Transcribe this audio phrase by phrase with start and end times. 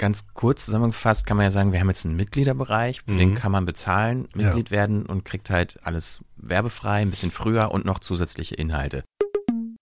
[0.00, 3.18] ganz kurz zusammengefasst kann man ja sagen, wir haben jetzt einen Mitgliederbereich, mhm.
[3.18, 4.76] den kann man bezahlen, Mitglied ja.
[4.78, 9.04] werden und kriegt halt alles werbefrei, ein bisschen früher und noch zusätzliche Inhalte.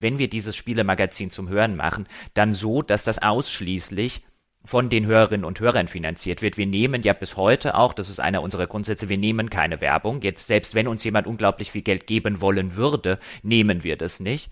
[0.01, 4.23] Wenn wir dieses Spielemagazin zum Hören machen, dann so, dass das ausschließlich
[4.65, 6.57] von den Hörerinnen und Hörern finanziert wird.
[6.57, 10.21] Wir nehmen ja bis heute auch, das ist einer unserer Grundsätze, wir nehmen keine Werbung.
[10.21, 14.51] Jetzt selbst wenn uns jemand unglaublich viel Geld geben wollen würde, nehmen wir das nicht.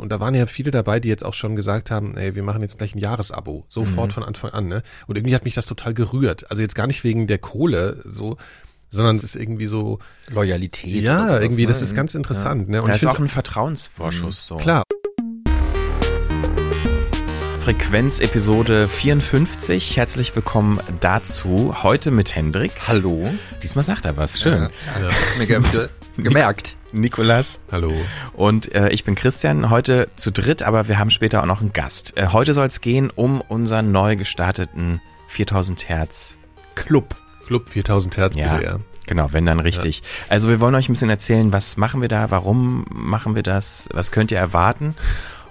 [0.00, 2.62] Und da waren ja viele dabei, die jetzt auch schon gesagt haben, ey, wir machen
[2.62, 4.14] jetzt gleich ein Jahresabo, sofort mhm.
[4.14, 4.82] von Anfang an, ne?
[5.06, 6.50] Und irgendwie hat mich das total gerührt.
[6.50, 8.36] Also jetzt gar nicht wegen der Kohle, so,
[8.88, 11.02] sondern es ist irgendwie so Loyalität.
[11.02, 11.68] Ja, sowas, irgendwie, ne?
[11.68, 12.68] das ist ganz interessant.
[12.68, 12.72] Ja.
[12.72, 12.82] Ne?
[12.82, 14.46] Und das ist auch ein Vertrauensvorschuss.
[14.46, 14.56] So.
[14.56, 14.82] Klar.
[17.60, 19.96] Frequenz Episode 54.
[19.96, 21.82] Herzlich willkommen dazu.
[21.82, 22.72] Heute mit Hendrik.
[22.88, 23.32] Hallo.
[23.62, 24.40] Diesmal sagt er was.
[24.40, 24.70] Schön.
[24.98, 25.10] Ja,
[25.44, 25.88] ja.
[26.22, 26.76] gemerkt.
[26.92, 27.60] Nikolas.
[27.70, 27.92] Hallo.
[28.32, 31.72] Und äh, ich bin Christian, heute zu dritt, aber wir haben später auch noch einen
[31.72, 32.16] Gast.
[32.16, 36.38] Äh, heute soll es gehen um unseren neu gestarteten 4000 Hertz
[36.74, 37.14] Club.
[37.46, 38.54] Club 4000 Hertz, ja.
[38.54, 38.80] bitte, ja.
[39.06, 39.98] Genau, wenn dann richtig.
[39.98, 40.04] Ja.
[40.28, 43.88] Also wir wollen euch ein bisschen erzählen, was machen wir da, warum machen wir das,
[43.92, 44.94] was könnt ihr erwarten.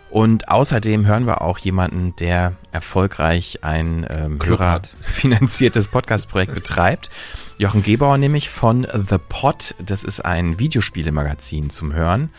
[0.10, 7.10] Und außerdem hören wir auch jemanden, der erfolgreich ein ähm, hörerfinanziertes Podcast-Projekt betreibt.
[7.58, 9.76] Jochen Gebauer nämlich von The Pod.
[9.86, 12.32] Das ist ein Videospielemagazin zum Hören.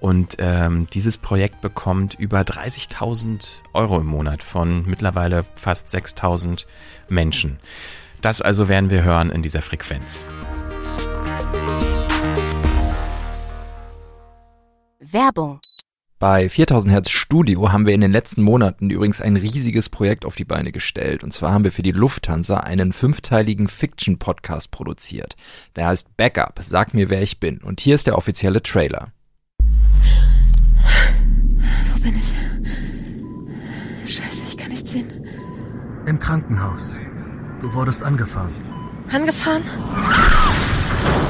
[0.00, 6.66] Und ähm, dieses Projekt bekommt über 30.000 Euro im Monat von mittlerweile fast 6.000
[7.08, 7.60] Menschen.
[8.20, 10.24] Das also werden wir hören in dieser Frequenz.
[14.98, 15.60] Werbung
[16.22, 20.36] bei 4000 Hertz Studio haben wir in den letzten Monaten übrigens ein riesiges Projekt auf
[20.36, 21.24] die Beine gestellt.
[21.24, 25.34] Und zwar haben wir für die Lufthansa einen fünfteiligen Fiction-Podcast produziert.
[25.74, 27.58] Der heißt Backup, sag mir wer ich bin.
[27.58, 29.08] Und hier ist der offizielle Trailer.
[31.92, 32.32] Wo bin ich?
[34.08, 35.26] Scheiße, ich kann nicht sehen.
[36.06, 37.00] Im Krankenhaus.
[37.60, 38.54] Du wurdest angefahren.
[39.10, 39.64] Angefahren?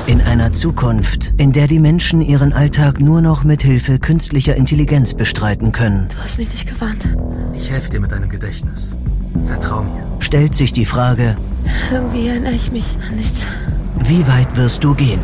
[0.07, 5.15] In einer Zukunft, in der die Menschen ihren Alltag nur noch mit Hilfe künstlicher Intelligenz
[5.15, 6.09] bestreiten können.
[6.09, 7.07] Du hast mich nicht gewarnt.
[7.55, 8.97] Ich helfe dir mit deinem Gedächtnis.
[9.45, 10.05] Vertrau mir.
[10.19, 11.37] Stellt sich die Frage,
[11.91, 13.45] irgendwie erinnere ich mich an nichts.
[14.01, 15.21] Wie weit wirst du gehen,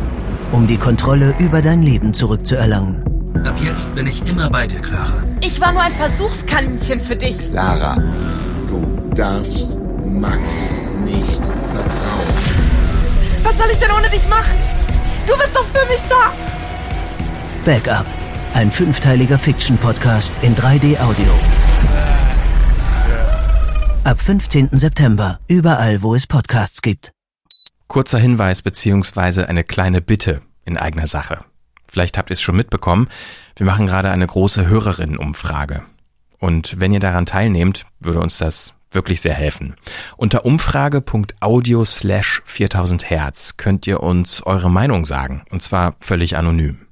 [0.51, 3.03] um die Kontrolle über dein Leben zurückzuerlangen?
[3.45, 5.23] Ab jetzt bin ich immer bei dir, Clara.
[5.41, 7.37] Ich war nur ein Versuchskaninchen für dich.
[7.51, 8.01] Clara,
[8.67, 10.39] du darfst Max
[11.05, 12.69] nicht vertrauen.
[13.43, 14.68] Was soll ich denn ohne dich machen?
[15.29, 16.33] Du bist doch für mich da.
[17.63, 18.07] Backup.
[18.55, 21.31] Ein fünfteiliger Fiction-Podcast in 3D-Audio.
[24.03, 24.69] Ab 15.
[24.71, 25.39] September.
[25.47, 27.11] Überall, wo es Podcasts gibt.
[27.87, 31.45] Kurzer Hinweis beziehungsweise eine kleine Bitte in eigener Sache.
[31.87, 33.07] Vielleicht habt ihr es schon mitbekommen.
[33.55, 35.83] Wir machen gerade eine große Hörerinnenumfrage.
[36.39, 39.75] Und wenn ihr daran teilnehmt, würde uns das wirklich sehr helfen.
[40.17, 46.87] Unter umfrage.audio slash 4000 Hertz könnt ihr uns eure Meinung sagen, und zwar völlig anonym.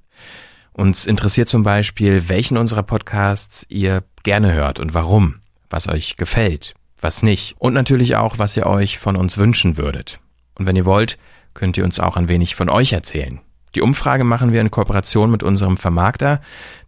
[0.74, 6.76] Uns interessiert zum Beispiel, welchen unserer Podcasts ihr gerne hört und warum, was euch gefällt,
[7.00, 10.20] was nicht und natürlich auch, was ihr euch von uns wünschen würdet.
[10.56, 11.18] Und wenn ihr wollt,
[11.56, 13.40] könnt ihr uns auch ein wenig von euch erzählen.
[13.74, 16.42] Die Umfrage machen wir in Kooperation mit unserem Vermarkter,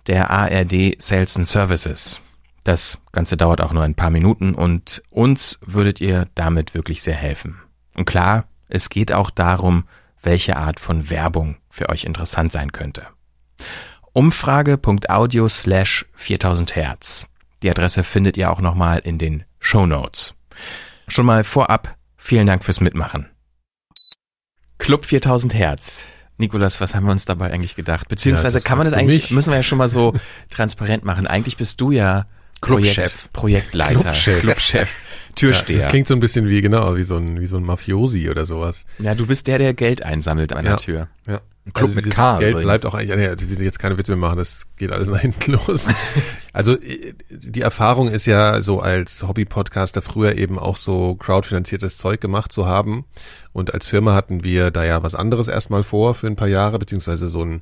[0.08, 2.22] der ARD Sales and Services.
[2.69, 7.16] Das Ganze dauert auch nur ein paar Minuten und uns würdet ihr damit wirklich sehr
[7.16, 7.59] helfen.
[7.96, 9.85] Und klar, es geht auch darum,
[10.22, 13.07] welche Art von Werbung für euch interessant sein könnte.
[14.13, 17.28] Umfrage.audio slash 4000 Hertz.
[17.63, 20.36] Die Adresse findet ihr auch nochmal in den Show Notes.
[21.07, 23.25] Schon mal vorab, vielen Dank fürs Mitmachen.
[24.78, 26.06] Club 4000 Hertz.
[26.38, 28.09] Nikolas, was haben wir uns dabei eigentlich gedacht?
[28.09, 29.31] Beziehungsweise ja, kann man das eigentlich, mich.
[29.31, 30.13] müssen wir ja schon mal so
[30.51, 31.25] transparent machen.
[31.25, 32.28] Eigentlich bist du ja
[32.62, 33.30] Clubchef.
[33.31, 34.40] Projekt, Projektleiter, Clubchef.
[34.42, 34.90] Clubchef,
[35.36, 35.78] Türsteher.
[35.78, 38.30] Ja, das klingt so ein bisschen wie, genau, wie so ein, wie so ein Mafiosi
[38.30, 38.86] oder sowas.
[39.00, 40.72] Ja, du bist der, der Geld einsammelt an ja.
[40.72, 41.08] der Tür.
[41.28, 41.42] Ja.
[41.66, 42.40] Ein Club also mit K.
[42.40, 42.66] Geld übrigens.
[42.66, 45.19] bleibt auch eigentlich, ja, ich will jetzt keine Witze mehr machen, das geht alles nach
[45.19, 45.88] hinten los.
[46.53, 46.75] also
[47.30, 52.66] die Erfahrung ist ja so als Hobby-Podcaster früher eben auch so crowdfinanziertes Zeug gemacht zu
[52.66, 53.06] haben.
[53.51, 56.80] Und als Firma hatten wir da ja was anderes erstmal vor für ein paar Jahre,
[56.80, 57.62] beziehungsweise so ein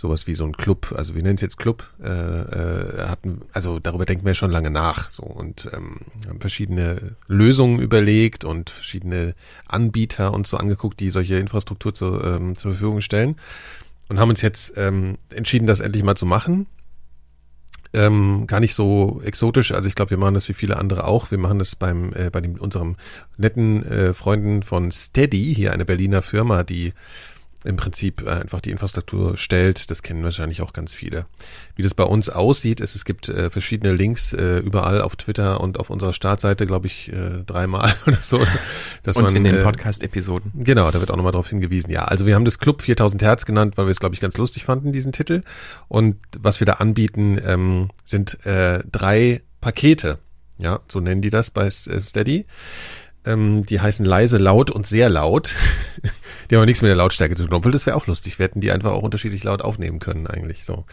[0.00, 3.78] sowas wie so ein Club, also wir nennen es jetzt Club, äh, äh, hatten, also
[3.80, 9.34] darüber denken wir schon lange nach so und ähm, haben verschiedene Lösungen überlegt und verschiedene
[9.66, 13.36] Anbieter uns so angeguckt, die solche Infrastruktur zu, ähm, zur Verfügung stellen
[14.08, 16.66] und haben uns jetzt ähm, entschieden, das endlich mal zu machen.
[17.92, 21.30] Ähm, gar nicht so exotisch, also ich glaube, wir machen das wie viele andere auch.
[21.30, 22.96] Wir machen das beim äh, bei dem, unserem
[23.36, 26.94] netten äh, Freunden von Steady, hier eine Berliner Firma, die
[27.64, 29.90] im Prinzip äh, einfach die Infrastruktur stellt.
[29.90, 31.26] Das kennen wahrscheinlich auch ganz viele.
[31.76, 35.60] Wie das bei uns aussieht, ist, es gibt äh, verschiedene Links äh, überall auf Twitter
[35.60, 38.40] und auf unserer Startseite, glaube ich, äh, dreimal oder so.
[39.02, 40.52] Dass und man, in den äh, Podcast-Episoden.
[40.64, 41.90] Genau, da wird auch nochmal darauf hingewiesen.
[41.90, 44.36] Ja, also wir haben das Club 4000 Hertz genannt, weil wir es, glaube ich, ganz
[44.36, 45.42] lustig fanden, diesen Titel.
[45.88, 50.18] Und was wir da anbieten, ähm, sind äh, drei Pakete.
[50.58, 52.46] Ja, so nennen die das bei Steady.
[53.24, 55.54] Ähm, die heißen leise, laut und sehr laut.
[56.50, 58.38] die haben aber nichts mit der Lautstärke zu tun, obwohl das wäre auch lustig.
[58.38, 60.64] Wir hätten die einfach auch unterschiedlich laut aufnehmen können eigentlich.
[60.64, 60.84] So,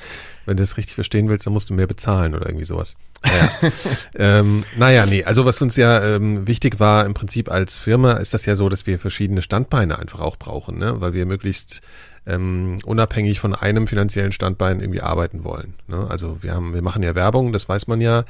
[0.45, 2.95] wenn du das richtig verstehen willst, dann musst du mehr bezahlen oder irgendwie sowas.
[3.23, 3.71] Naja,
[4.39, 5.23] ähm, naja nee.
[5.23, 8.69] Also was uns ja ähm, wichtig war im Prinzip als Firma, ist das ja so,
[8.69, 11.01] dass wir verschiedene Standbeine einfach auch brauchen, ne?
[11.01, 11.81] weil wir möglichst
[12.27, 15.73] ähm, unabhängig von einem finanziellen Standbein irgendwie arbeiten wollen.
[15.87, 16.05] Ne?
[16.09, 18.25] Also wir haben, wir machen ja Werbung, das weiß man ja.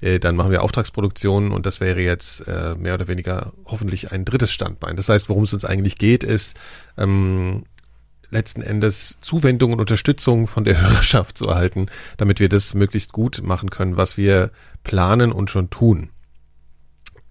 [0.00, 4.24] Äh, dann machen wir Auftragsproduktionen und das wäre jetzt äh, mehr oder weniger hoffentlich ein
[4.24, 4.96] drittes Standbein.
[4.96, 6.56] Das heißt, worum es uns eigentlich geht, ist
[6.96, 7.64] ähm,
[8.30, 11.86] letzten Endes Zuwendung und Unterstützung von der Hörerschaft zu erhalten,
[12.16, 14.50] damit wir das möglichst gut machen können, was wir
[14.84, 16.10] planen und schon tun.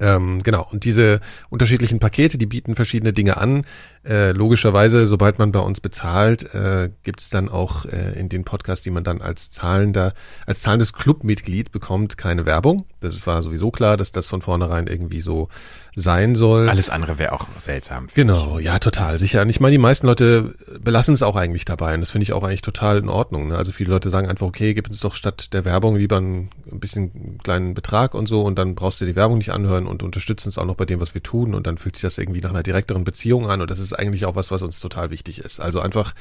[0.01, 1.19] Ähm, genau, und diese
[1.49, 3.65] unterschiedlichen Pakete, die bieten verschiedene Dinge an.
[4.05, 8.45] Äh, logischerweise, sobald man bei uns bezahlt, äh, gibt es dann auch äh, in den
[8.45, 10.13] Podcasts, die man dann als zahlender,
[10.45, 12.85] als zahlendes Clubmitglied bekommt, keine Werbung.
[13.01, 15.49] Das war sowieso klar, dass das von vornherein irgendwie so
[15.95, 16.69] sein soll.
[16.69, 18.07] Alles andere wäre auch seltsam.
[18.13, 18.65] Genau, ich.
[18.65, 19.41] ja, total, sicher.
[19.41, 22.33] Und ich meine, die meisten Leute belassen es auch eigentlich dabei und das finde ich
[22.33, 23.49] auch eigentlich total in Ordnung.
[23.49, 23.57] Ne?
[23.57, 26.79] Also viele Leute sagen einfach, okay, gib uns doch statt der Werbung lieber einen, ein
[26.79, 30.49] bisschen kleinen Betrag und so und dann brauchst du die Werbung nicht anhören und unterstützen
[30.49, 32.51] uns auch noch bei dem, was wir tun und dann fühlt sich das irgendwie nach
[32.51, 35.59] einer direkteren Beziehung an und das ist eigentlich auch was, was uns total wichtig ist.
[35.59, 36.13] Also einfach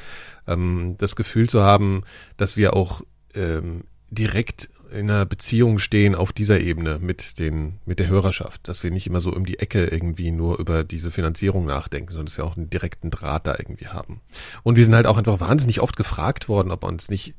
[0.47, 2.03] ähm, das Gefühl zu haben,
[2.37, 3.03] dass wir auch
[3.35, 8.82] ähm, direkt in einer Beziehung stehen auf dieser Ebene mit den, mit der Hörerschaft, dass
[8.82, 12.37] wir nicht immer so um die Ecke irgendwie nur über diese Finanzierung nachdenken, sondern dass
[12.37, 14.20] wir auch einen direkten Draht da irgendwie haben.
[14.62, 17.35] Und wir sind halt auch einfach wahnsinnig oft gefragt worden, ob man uns nicht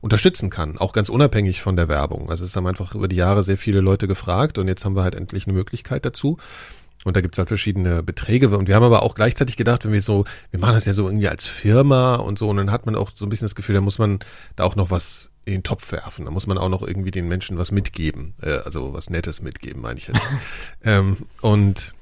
[0.00, 2.30] unterstützen kann, auch ganz unabhängig von der Werbung.
[2.30, 5.02] Also es haben einfach über die Jahre sehr viele Leute gefragt und jetzt haben wir
[5.02, 6.38] halt endlich eine Möglichkeit dazu.
[7.04, 8.48] Und da gibt's halt verschiedene Beträge.
[8.56, 11.06] Und wir haben aber auch gleichzeitig gedacht, wenn wir so, wir machen das ja so
[11.06, 13.76] irgendwie als Firma und so, und dann hat man auch so ein bisschen das Gefühl,
[13.76, 14.18] da muss man
[14.56, 16.26] da auch noch was in den Topf werfen.
[16.26, 18.34] Da muss man auch noch irgendwie den Menschen was mitgeben.
[18.42, 20.20] Äh, also was Nettes mitgeben, meine ich jetzt.
[20.84, 21.94] ähm, und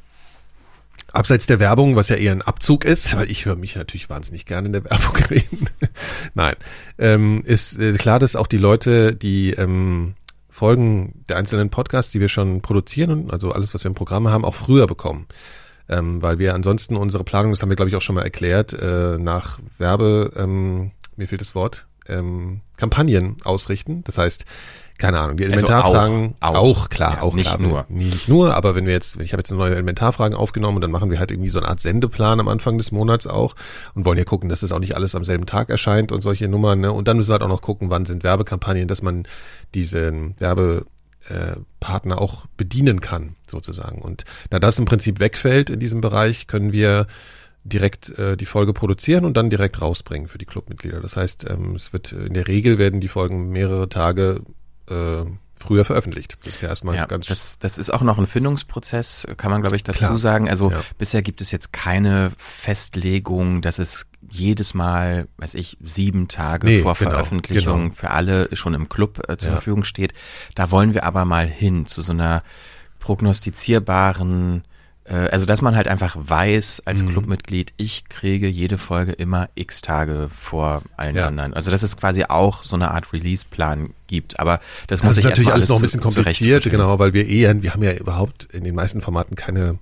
[1.12, 4.44] abseits der Werbung, was ja eher ein Abzug ist, weil ich höre mich natürlich wahnsinnig
[4.44, 5.70] gerne in der Werbung reden.
[6.34, 6.54] Nein,
[6.98, 10.14] ähm, ist äh, klar, dass auch die Leute, die ähm,
[10.50, 14.44] Folgen der einzelnen Podcasts, die wir schon produzieren, also alles, was wir im Programm haben,
[14.44, 15.26] auch früher bekommen.
[15.88, 18.72] Ähm, weil wir ansonsten unsere Planung, das haben wir glaube ich auch schon mal erklärt,
[18.72, 24.02] äh, nach Werbe, ähm, mir fehlt das Wort, ähm, Kampagnen ausrichten.
[24.04, 24.44] Das heißt,
[24.98, 27.84] keine Ahnung, die also Elementarfragen also auch, auch, klar, ja, auch nicht klar, nur.
[27.88, 31.10] Nicht nur, aber wenn wir jetzt, ich habe jetzt neue Elementarfragen aufgenommen und dann machen
[31.10, 33.54] wir halt irgendwie so eine Art Sendeplan am Anfang des Monats auch
[33.94, 36.48] und wollen ja gucken, dass das auch nicht alles am selben Tag erscheint und solche
[36.48, 36.80] Nummern.
[36.80, 36.92] Ne?
[36.92, 39.28] Und dann müssen wir halt auch noch gucken, wann sind Werbekampagnen, dass man
[39.74, 44.00] diesen Werbepartner auch bedienen kann, sozusagen.
[44.00, 47.06] Und da das im Prinzip wegfällt in diesem Bereich, können wir
[47.68, 51.00] direkt äh, die Folge produzieren und dann direkt rausbringen für die Clubmitglieder.
[51.00, 54.42] Das heißt, ähm, es wird in der Regel werden die Folgen mehrere Tage
[54.88, 55.24] äh,
[55.58, 56.38] früher veröffentlicht.
[56.44, 57.26] Das ist ja erstmal ja, ganz.
[57.26, 60.18] Das, das ist auch noch ein Findungsprozess, kann man, glaube ich, dazu Klar.
[60.18, 60.48] sagen.
[60.48, 60.80] Also ja.
[60.98, 66.82] bisher gibt es jetzt keine Festlegung, dass es jedes Mal, weiß ich, sieben Tage nee,
[66.82, 67.94] vor genau, Veröffentlichung genau.
[67.94, 69.56] für alle schon im Club äh, zur ja.
[69.56, 70.12] Verfügung steht.
[70.54, 72.42] Da wollen wir aber mal hin zu so einer
[72.98, 74.75] prognostizierbaren äh,
[75.12, 77.10] also dass man halt einfach weiß als mhm.
[77.10, 81.26] Clubmitglied, ich kriege jede Folge immer x Tage vor allen ja.
[81.26, 81.54] anderen.
[81.54, 84.40] Also dass es quasi auch so eine Art Release-Plan gibt.
[84.40, 87.62] Aber das, das muss ich natürlich alles noch ein bisschen kompliziert, genau, weil wir eher,
[87.62, 89.78] wir haben ja überhaupt in den meisten Formaten keine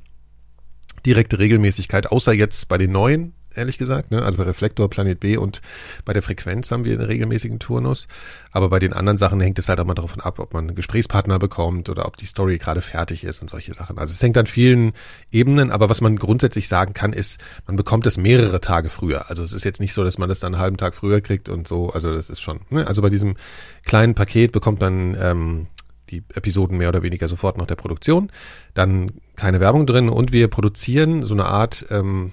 [1.06, 4.10] direkte Regelmäßigkeit, außer jetzt bei den neuen ehrlich gesagt.
[4.10, 4.22] Ne?
[4.22, 5.60] Also bei Reflektor, Planet B und
[6.04, 8.08] bei der Frequenz haben wir einen regelmäßigen Turnus.
[8.52, 10.76] Aber bei den anderen Sachen hängt es halt auch mal davon ab, ob man einen
[10.76, 13.98] Gesprächspartner bekommt oder ob die Story gerade fertig ist und solche Sachen.
[13.98, 14.92] Also es hängt an vielen
[15.30, 19.28] Ebenen, aber was man grundsätzlich sagen kann, ist, man bekommt es mehrere Tage früher.
[19.30, 21.48] Also es ist jetzt nicht so, dass man das dann einen halben Tag früher kriegt
[21.48, 21.90] und so.
[21.90, 22.60] Also das ist schon.
[22.70, 22.86] Ne?
[22.86, 23.36] Also bei diesem
[23.84, 25.66] kleinen Paket bekommt man ähm,
[26.10, 28.30] die Episoden mehr oder weniger sofort nach der Produktion.
[28.74, 32.32] Dann keine Werbung drin und wir produzieren so eine Art ähm,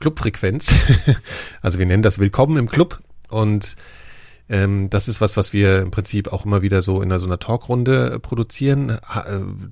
[0.00, 0.74] Clubfrequenz.
[1.62, 3.76] also wir nennen das Willkommen im Club und
[4.46, 7.38] ähm, das ist was, was wir im Prinzip auch immer wieder so in so einer
[7.38, 8.90] Talkrunde äh, produzieren.
[8.90, 8.98] Äh,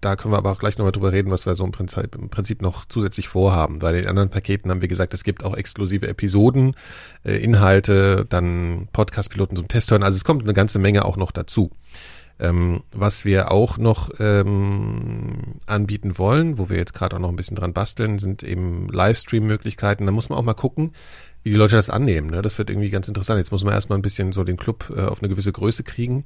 [0.00, 2.31] da können wir aber auch gleich nochmal drüber reden, was wir so im Prinzip, im
[2.31, 3.81] Prinzip noch zusätzlich vorhaben.
[3.81, 6.75] Bei den anderen Paketen haben wir gesagt, es gibt auch exklusive Episoden,
[7.23, 10.02] äh, Inhalte, dann Podcast-Piloten zum Testhören.
[10.02, 11.71] Also es kommt eine ganze Menge auch noch dazu.
[12.39, 17.37] Ähm, was wir auch noch ähm, anbieten wollen, wo wir jetzt gerade auch noch ein
[17.37, 20.07] bisschen dran basteln, sind eben Livestream-Möglichkeiten.
[20.07, 20.93] Da muss man auch mal gucken,
[21.43, 22.31] wie die Leute das annehmen.
[22.31, 22.43] Ne?
[22.43, 23.39] Das wird irgendwie ganz interessant.
[23.39, 26.25] Jetzt muss man erstmal ein bisschen so den Club äh, auf eine gewisse Größe kriegen.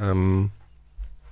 [0.00, 0.50] Ähm,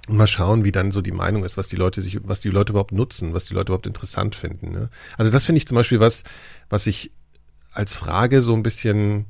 [0.09, 2.51] und mal schauen, wie dann so die Meinung ist, was die Leute sich, was die
[2.51, 4.71] Leute überhaupt nutzen, was die Leute überhaupt interessant finden.
[4.71, 4.89] Ne?
[5.19, 6.23] Also das finde ich zum Beispiel was,
[6.69, 7.11] was ich
[7.73, 9.27] als Frage so ein bisschen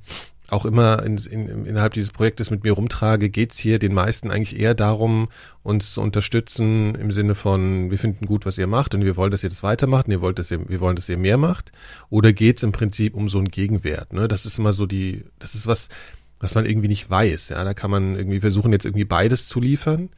[0.49, 4.59] auch immer in, in, innerhalb dieses Projektes mit mir rumtrage, geht's hier den meisten eigentlich
[4.59, 5.29] eher darum,
[5.63, 9.31] uns zu unterstützen im Sinne von, wir finden gut, was ihr macht und wir wollen,
[9.31, 11.73] dass ihr das weitermacht und ihr wollt, dass ihr, wir wollen, dass ihr mehr macht.
[12.11, 14.13] Oder geht's im Prinzip um so einen Gegenwert?
[14.13, 14.29] Ne?
[14.29, 15.89] Das ist immer so die, das ist was,
[16.39, 17.49] was man irgendwie nicht weiß.
[17.51, 20.11] Ja, da kann man irgendwie versuchen, jetzt irgendwie beides zu liefern.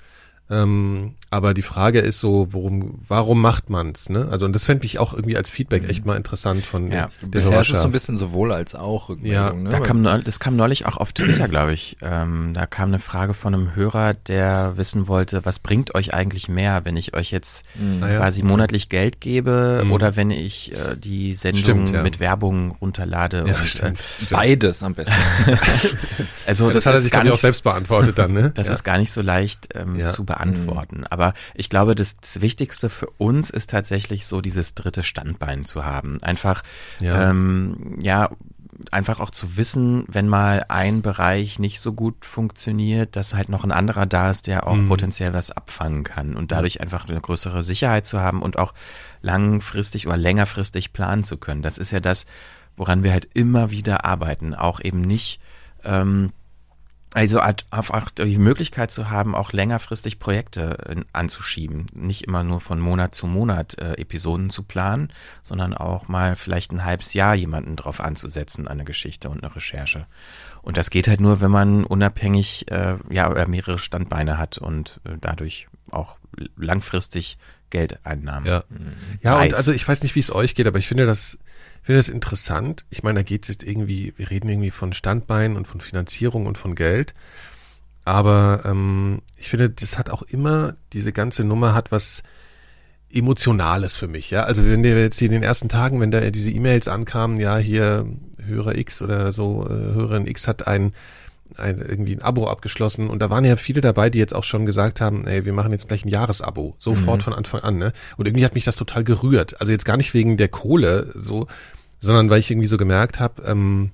[0.51, 4.09] Ähm, aber die Frage ist so, worum, warum macht man's?
[4.09, 4.29] Ne?
[4.31, 7.29] Also und das fände ich auch irgendwie als Feedback echt mal interessant von ja, der
[7.29, 9.69] bisher ist es so ein bisschen sowohl als auch Ja, ne?
[9.69, 11.99] da kam, das kam neulich auch auf Twitter, glaube ich.
[12.01, 16.49] Ähm, da kam eine Frage von einem Hörer, der wissen wollte, was bringt euch eigentlich
[16.49, 18.01] mehr, wenn ich euch jetzt mhm.
[18.01, 19.93] quasi monatlich Geld gebe mhm.
[19.93, 22.03] oder wenn ich äh, die Sendung stimmt, ja.
[22.03, 23.45] mit Werbung runterlade?
[23.47, 25.13] Ja, und, stimmt, äh, Beides am besten.
[26.47, 28.33] also ja, das, das, hat er sich gar nicht auch selbst beantwortet dann.
[28.33, 28.53] Ne?
[28.59, 30.99] Das ist gar nicht so leicht ähm, zu beantworten beantworten.
[30.99, 31.07] Mhm.
[31.11, 35.85] Aber ich glaube, das, das, Wichtigste für uns ist tatsächlich so dieses dritte Standbein zu
[35.85, 36.23] haben.
[36.23, 36.63] Einfach,
[37.01, 38.31] ja, ähm, ja
[38.93, 43.65] einfach auch zu wissen, wenn mal ein Bereich nicht so gut funktioniert, dass halt noch
[43.65, 44.89] ein anderer da ist, der auch mhm.
[44.89, 48.75] potenziell was abfangen kann und dadurch einfach eine größere Sicherheit zu haben und auch
[49.21, 51.63] langfristig oder längerfristig planen zu können.
[51.63, 52.25] Das ist ja das,
[52.77, 55.41] woran wir halt immer wieder arbeiten, auch eben nicht
[55.85, 56.33] ähm,
[57.19, 61.87] also einfach die Möglichkeit zu haben, auch längerfristig Projekte anzuschieben.
[61.93, 66.71] Nicht immer nur von Monat zu Monat äh, Episoden zu planen, sondern auch mal vielleicht
[66.71, 70.07] ein halbes Jahr jemanden drauf anzusetzen, eine Geschichte und eine Recherche.
[70.63, 75.17] Und das geht halt nur, wenn man unabhängig äh, ja mehrere Standbeine hat und äh,
[75.21, 76.19] dadurch auch
[76.57, 77.37] langfristig
[77.71, 78.47] Geldeinnahmen.
[78.47, 78.63] Ja,
[79.23, 81.37] ja und also ich weiß nicht, wie es euch geht, aber ich finde das
[81.89, 82.85] finde das interessant.
[82.91, 86.45] Ich meine, da geht es jetzt irgendwie, wir reden irgendwie von Standbein und von Finanzierung
[86.45, 87.15] und von Geld.
[88.05, 92.23] Aber ähm, ich finde, das hat auch immer, diese ganze Nummer hat was
[93.11, 94.43] Emotionales für mich, ja.
[94.43, 97.57] Also wenn wir jetzt hier in den ersten Tagen, wenn da diese E-Mails ankamen, ja,
[97.57, 98.05] hier
[98.45, 100.93] Hörer X oder so, äh, Hörerin X hat ein,
[101.57, 104.67] ein irgendwie ein Abo abgeschlossen und da waren ja viele dabei, die jetzt auch schon
[104.67, 107.25] gesagt haben, ey, wir machen jetzt gleich ein Jahresabo, sofort mhm.
[107.25, 107.95] von Anfang an, ne?
[108.19, 109.59] Und irgendwie hat mich das total gerührt.
[109.59, 111.47] Also jetzt gar nicht wegen der Kohle, so,
[112.01, 113.91] sondern weil ich irgendwie so gemerkt habe, ähm,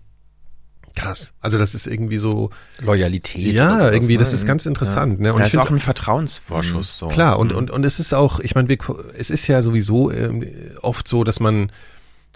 [0.94, 1.34] krass.
[1.40, 3.52] Also das ist irgendwie so Loyalität.
[3.52, 4.18] Ja, sowas, irgendwie, ne?
[4.18, 5.18] das ist ganz interessant.
[5.18, 5.24] Ja.
[5.24, 5.32] Ne?
[5.34, 6.98] Und das ist auch ein Vertrauensvorschuss.
[6.98, 7.08] So.
[7.08, 7.58] Klar, und, mhm.
[7.58, 8.76] und, und es ist auch, ich meine,
[9.16, 10.46] es ist ja sowieso ähm,
[10.82, 11.72] oft so, dass man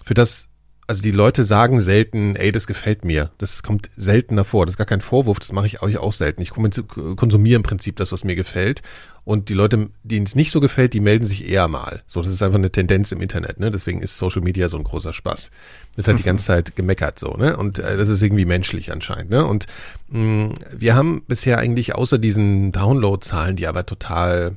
[0.03, 0.49] für das
[0.89, 3.29] also die Leute sagen selten, ey, das gefällt mir.
[3.37, 4.65] Das kommt selten davor.
[4.65, 6.41] Das ist gar kein Vorwurf, das mache ich auch selten.
[6.41, 8.81] Ich konsumiere im Prinzip das, was mir gefällt.
[9.29, 12.01] Und die Leute, denen es nicht so gefällt, die melden sich eher mal.
[12.07, 13.69] So, das ist einfach eine Tendenz im Internet, ne?
[13.69, 15.51] Deswegen ist Social Media so ein großer Spaß.
[15.95, 17.55] Das hat die ganze Zeit gemeckert so, ne?
[17.55, 19.45] Und äh, das ist irgendwie menschlich anscheinend, ne?
[19.45, 19.67] Und
[20.07, 24.55] mh, mm, wir haben bisher eigentlich außer diesen Download-Zahlen, die aber total,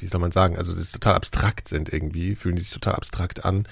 [0.00, 3.46] wie soll man sagen, also das total abstrakt sind irgendwie, fühlen die sich total abstrakt
[3.46, 3.66] an.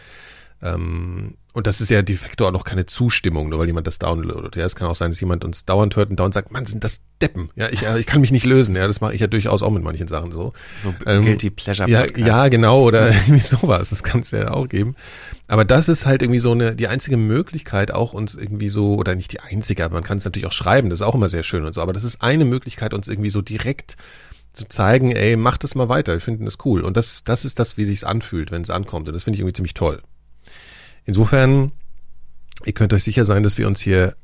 [0.63, 3.99] Ähm, und das ist ja de facto auch noch keine Zustimmung, nur weil jemand das
[3.99, 4.57] downloadet.
[4.57, 6.83] Ja, es kann auch sein, dass jemand uns dauernd hört und dauernd sagt, Mann, sind
[6.83, 7.51] das Deppen.
[7.57, 8.75] Ja, ich, ich kann mich nicht lösen.
[8.75, 10.55] Ja, das mache ich ja durchaus auch mit manchen Sachen so.
[10.79, 13.91] So ähm, Guilty Pleasure ja, ja, genau, oder irgendwie sowas.
[13.91, 14.97] Das kann es ja auch geben.
[15.47, 19.15] Aber das ist halt irgendwie so eine, die einzige Möglichkeit auch uns irgendwie so, oder
[19.15, 21.43] nicht die einzige, aber man kann es natürlich auch schreiben, das ist auch immer sehr
[21.43, 21.83] schön und so.
[21.83, 23.97] Aber das ist eine Möglichkeit, uns irgendwie so direkt
[24.55, 26.83] zu zeigen, ey, mach das mal weiter, wir finden das cool.
[26.83, 29.09] Und das, das ist das, wie sich's anfühlt, wenn es ankommt.
[29.09, 30.03] Und das finde ich irgendwie ziemlich toll.
[31.05, 31.73] Insofern,
[32.65, 34.15] ihr könnt euch sicher sein, dass wir uns hier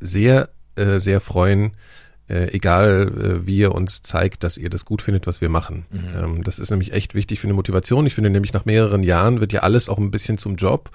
[0.00, 1.72] sehr, äh, sehr freuen,
[2.28, 5.86] äh, egal äh, wie ihr uns zeigt, dass ihr das gut findet, was wir machen.
[5.90, 6.04] Mhm.
[6.16, 8.06] Ähm, das ist nämlich echt wichtig für eine Motivation.
[8.06, 10.90] Ich finde nämlich nach mehreren Jahren wird ja alles auch ein bisschen zum Job.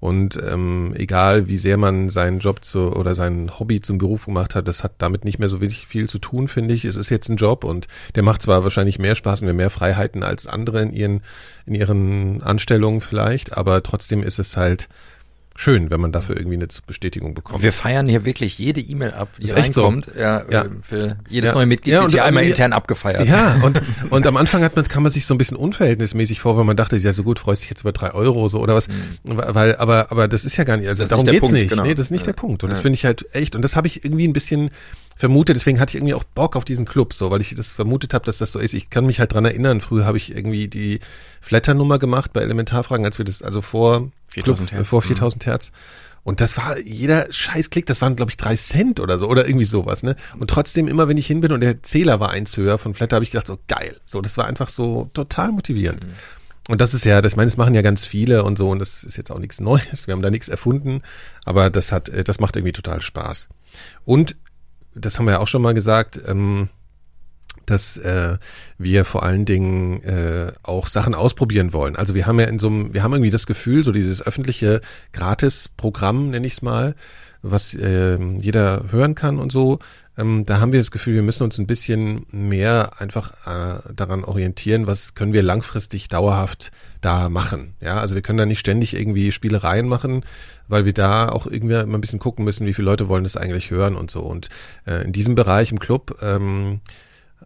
[0.00, 4.54] Und ähm, egal wie sehr man seinen Job zu, oder sein Hobby zum Beruf gemacht
[4.54, 6.84] hat, das hat damit nicht mehr so wirklich viel zu tun, finde ich.
[6.84, 10.22] Es ist jetzt ein Job und der macht zwar wahrscheinlich mehr Spaß und mehr Freiheiten
[10.22, 11.22] als andere in ihren,
[11.66, 14.88] in ihren Anstellungen vielleicht, aber trotzdem ist es halt
[15.58, 17.64] schön, wenn man dafür irgendwie eine Bestätigung bekommt.
[17.64, 20.04] Wir feiern hier wirklich jede E-Mail ab, die reinkommt.
[20.04, 20.12] So.
[20.18, 21.54] Ja, ja, für jedes ja.
[21.56, 23.26] neue Mitglied ja, wird hier einmal intern abgefeiert.
[23.26, 26.56] Ja, und, und am Anfang hat man, kann man sich so ein bisschen unverhältnismäßig vor,
[26.56, 28.86] weil man dachte, ja so gut, freust dich jetzt über drei Euro so oder was.
[28.86, 28.92] Mhm.
[29.24, 31.70] Weil, aber, aber das ist ja gar nicht, also darum nicht geht's Punkt, nicht.
[31.70, 31.82] Genau.
[31.82, 32.62] Nee, das ist nicht der Punkt.
[32.62, 34.70] Und das finde ich halt echt, und das habe ich irgendwie ein bisschen
[35.16, 38.14] vermutet, deswegen hatte ich irgendwie auch Bock auf diesen Club, so, weil ich das vermutet
[38.14, 38.74] habe, dass das so ist.
[38.74, 41.00] Ich kann mich halt dran erinnern, früher habe ich irgendwie die
[41.40, 44.88] Flatter-Nummer gemacht bei Elementarfragen, als wir das, also vor 4000 Club, Hertz.
[44.88, 45.50] Vor 4000 mhm.
[45.50, 45.72] Hertz.
[46.24, 49.64] Und das war jeder Scheißklick, das waren glaube ich drei Cent oder so oder irgendwie
[49.64, 50.14] sowas, ne?
[50.38, 53.16] Und trotzdem immer, wenn ich hin bin und der Zähler war eins höher von Flatter,
[53.16, 53.96] habe ich gedacht, so geil.
[54.04, 56.04] So, das war einfach so total motivierend.
[56.04, 56.12] Mhm.
[56.68, 59.04] und das ist ja, das meine, das machen ja ganz viele und so und das
[59.04, 60.06] ist jetzt auch nichts Neues.
[60.06, 61.02] Wir haben da nichts erfunden,
[61.44, 63.48] aber das hat, äh, das macht irgendwie total Spaß.
[64.04, 64.36] Und
[64.94, 66.68] das haben wir ja auch schon mal gesagt, ähm,
[67.70, 68.38] dass äh,
[68.78, 71.96] wir vor allen Dingen äh, auch Sachen ausprobieren wollen.
[71.96, 74.80] Also wir haben ja in so einem, wir haben irgendwie das Gefühl, so dieses öffentliche
[75.12, 76.94] Gratis-Programm, nenne ich es mal,
[77.42, 79.78] was äh, jeder hören kann und so,
[80.18, 84.24] ähm, da haben wir das Gefühl, wir müssen uns ein bisschen mehr einfach äh, daran
[84.24, 87.74] orientieren, was können wir langfristig dauerhaft da machen.
[87.80, 90.24] Ja, also wir können da nicht ständig irgendwie Spielereien machen,
[90.66, 93.36] weil wir da auch irgendwie immer ein bisschen gucken müssen, wie viele Leute wollen das
[93.36, 94.22] eigentlich hören und so.
[94.22, 94.48] Und
[94.86, 96.80] äh, in diesem Bereich im Club ähm,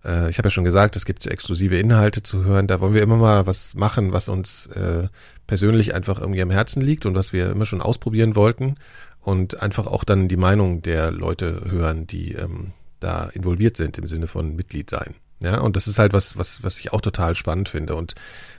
[0.05, 2.67] äh, ich habe ja schon gesagt, es gibt exklusive Inhalte zu hören.
[2.67, 5.09] Da wollen wir immer mal was machen, was uns äh,
[5.47, 8.77] persönlich einfach irgendwie am Herzen liegt und was wir immer schon ausprobieren wollten.
[9.21, 14.09] Und einfach auch dann die Meinung der Leute hören, die ähm, da involviert sind im
[14.09, 15.15] Sinne von Mitglied sein.
[15.41, 18.15] Ja, und das ist halt was, was, was ich auch total spannend finde und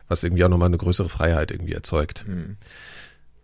[0.07, 2.25] was irgendwie auch nochmal eine größere Freiheit irgendwie erzeugt.
[2.27, 2.57] Mhm.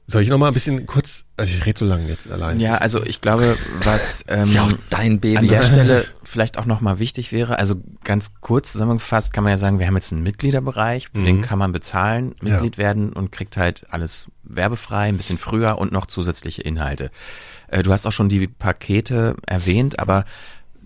[0.10, 2.60] Soll ich noch mal ein bisschen kurz, also ich rede so lange jetzt allein.
[2.60, 5.38] Ja, also ich glaube, was ähm, ja dein Baby.
[5.38, 9.52] an der Stelle vielleicht auch noch mal wichtig wäre, also ganz kurz zusammengefasst kann man
[9.52, 11.26] ja sagen, wir haben jetzt einen Mitgliederbereich, mhm.
[11.26, 12.84] den kann man bezahlen, Mitglied ja.
[12.86, 17.12] werden und kriegt halt alles werbefrei, ein bisschen früher und noch zusätzliche Inhalte.
[17.68, 20.26] Äh, du hast auch schon die Pakete erwähnt, aber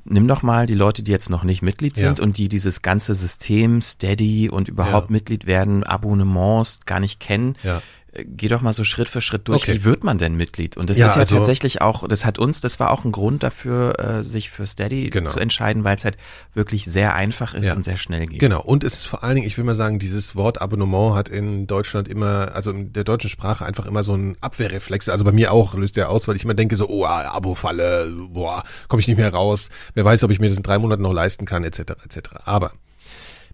[0.03, 2.25] nimm doch mal die Leute, die jetzt noch nicht Mitglied sind ja.
[2.25, 5.13] und die dieses ganze System Steady und überhaupt ja.
[5.13, 7.56] Mitglied werden, Abonnements gar nicht kennen.
[7.63, 7.82] Ja
[8.13, 9.63] geh doch mal so Schritt für Schritt durch.
[9.63, 9.74] Okay.
[9.74, 10.77] Wie wird man denn Mitglied?
[10.77, 13.12] Und das ja, ist ja also, tatsächlich auch, das hat uns, das war auch ein
[13.12, 15.29] Grund dafür, äh, sich für Steady genau.
[15.29, 16.17] zu entscheiden, weil es halt
[16.53, 17.74] wirklich sehr einfach ist ja.
[17.74, 18.39] und sehr schnell geht.
[18.39, 18.62] Genau.
[18.62, 21.65] Und es ist vor allen Dingen, ich will mal sagen, dieses Wort Abonnement hat in
[21.65, 25.10] Deutschland immer, also in der deutschen Sprache einfach immer so ein Abwehrreflex.
[25.10, 28.63] Also bei mir auch löst der aus, weil ich immer denke so, oh, Abo-Falle, boah,
[28.88, 29.70] komme ich nicht mehr raus.
[29.96, 32.29] Wer weiß, ob ich mir das in drei Monaten noch leisten kann, etc., etc.
[32.46, 32.74] Aber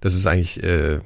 [0.02, 1.00] das ist eigentlich äh,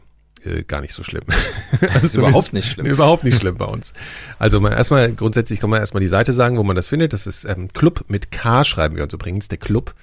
[0.46, 1.24] äh, gar nicht so schlimm.
[1.94, 2.86] also überhaupt nicht schlimm.
[2.94, 3.94] Überhaupt nicht schlimm bei uns.
[4.40, 7.14] Also mal erstmal grundsätzlich kann man erstmal die Seite sagen, wo man das findet.
[7.14, 9.94] Das ist ähm, Club mit K schreiben wir uns übrigens, der Club.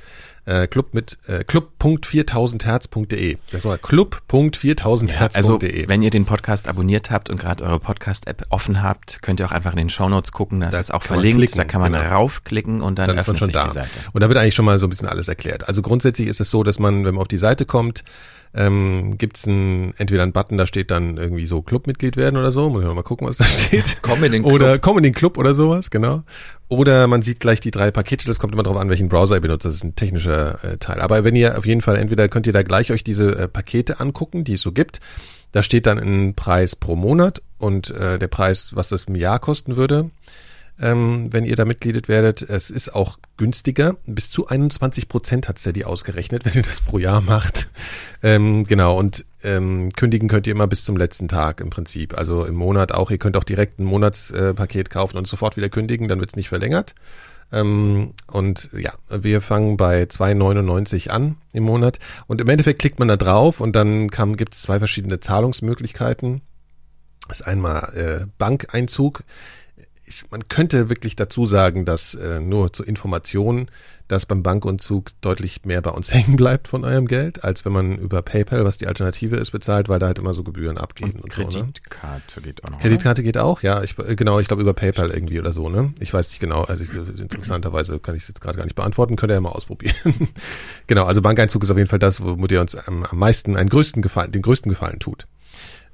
[0.47, 3.37] Äh, Club mit äh, club.4000herz.de.
[3.53, 5.37] Das war club.4000herz.de.
[5.37, 9.47] also, wenn ihr den Podcast abonniert habt und gerade eure Podcast-App offen habt, könnt ihr
[9.47, 12.05] auch einfach in den Shownotes gucken, da ist auch verlinkt, klicken, da kann man genau.
[12.05, 13.65] raufklicken und dann, dann öffnet sich da.
[13.65, 13.91] die Seite.
[14.13, 15.69] Und da wird eigentlich schon mal so ein bisschen alles erklärt.
[15.69, 18.03] Also grundsätzlich ist es so, dass man, wenn man auf die Seite kommt,
[18.53, 22.51] ähm, gibt es ein, entweder einen Button, da steht dann irgendwie so Clubmitglied werden oder
[22.51, 22.69] so.
[22.69, 23.99] Muss ich mal gucken, was da steht.
[24.03, 24.55] komm in den Club.
[24.55, 26.23] Oder komm in den Club oder sowas, genau.
[26.69, 29.41] Oder man sieht gleich die drei Pakete, das kommt immer darauf an, welchen Browser ihr
[29.41, 29.65] benutzt.
[29.65, 31.01] Das ist ein technischer äh, Teil.
[31.01, 34.01] Aber wenn ihr auf jeden Fall, entweder könnt ihr da gleich euch diese äh, Pakete
[34.01, 35.01] angucken, die es so gibt.
[35.53, 39.41] Da steht dann ein Preis pro Monat und äh, der Preis, was das im Jahr
[39.41, 40.11] kosten würde
[40.81, 42.43] ähm, wenn ihr da Mitgliedet werdet.
[42.43, 43.97] Es ist auch günstiger.
[44.07, 47.69] Bis zu 21 Prozent hat Steady ausgerechnet, wenn ihr das pro Jahr macht.
[48.23, 52.17] Ähm, genau, und ähm, kündigen könnt ihr immer bis zum letzten Tag im Prinzip.
[52.17, 53.11] Also im Monat auch.
[53.11, 56.37] Ihr könnt auch direkt ein Monatspaket äh, kaufen und sofort wieder kündigen, dann wird es
[56.37, 56.95] nicht verlängert.
[57.53, 61.99] Ähm, und ja, wir fangen bei 2,99 an im Monat.
[62.27, 66.43] Und im Endeffekt klickt man da drauf und dann gibt es zwei verschiedene Zahlungsmöglichkeiten.
[67.29, 69.25] Das ist einmal äh, Bankeinzug
[70.11, 73.71] ich, man könnte wirklich dazu sagen, dass äh, nur zur Information,
[74.09, 77.97] dass beim Bankunzug deutlich mehr bei uns hängen bleibt von eurem Geld, als wenn man
[77.97, 81.23] über PayPal, was die Alternative ist, bezahlt, weil da halt immer so Gebühren abgehen und,
[81.23, 82.47] und Kreditkarte so, ne?
[82.47, 82.81] geht auch noch.
[82.81, 85.95] Kreditkarte geht auch, ja, ich, äh, genau, ich glaube über PayPal irgendwie oder so, ne?
[86.01, 89.31] Ich weiß nicht genau, also interessanterweise kann ich es jetzt gerade gar nicht beantworten, könnt
[89.31, 89.95] ihr ja mal ausprobieren.
[90.89, 93.69] genau, also Bankeinzug ist auf jeden Fall das, womit ihr uns am, am meisten einen
[93.69, 95.27] größten Gefallen, den größten Gefallen tut.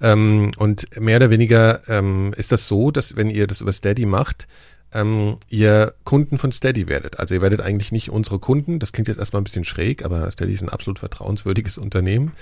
[0.01, 4.07] Ähm, und mehr oder weniger ähm, ist das so, dass wenn ihr das über Steady
[4.07, 4.47] macht,
[4.93, 7.19] ähm, ihr Kunden von Steady werdet.
[7.19, 10.31] Also ihr werdet eigentlich nicht unsere Kunden, das klingt jetzt erstmal ein bisschen schräg, aber
[10.31, 12.33] Steady ist ein absolut vertrauenswürdiges Unternehmen,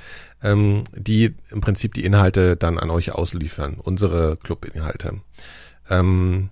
[0.42, 5.20] ähm, die im Prinzip die Inhalte dann an euch ausliefern, unsere Club-Inhalte.
[5.90, 6.50] Ähm,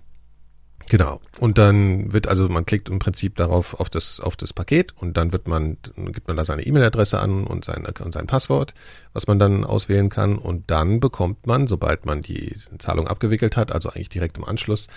[0.89, 1.21] Genau.
[1.39, 5.17] Und dann wird also, man klickt im Prinzip darauf auf das, auf das Paket und
[5.17, 8.73] dann wird man, gibt man da seine E-Mail-Adresse an und sein, und sein Passwort,
[9.13, 10.37] was man dann auswählen kann.
[10.37, 14.87] Und dann bekommt man, sobald man die Zahlung abgewickelt hat, also eigentlich direkt im Anschluss,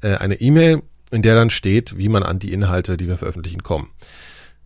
[0.00, 3.62] äh, eine E-Mail, in der dann steht, wie man an die Inhalte, die wir veröffentlichen,
[3.62, 3.90] kommen.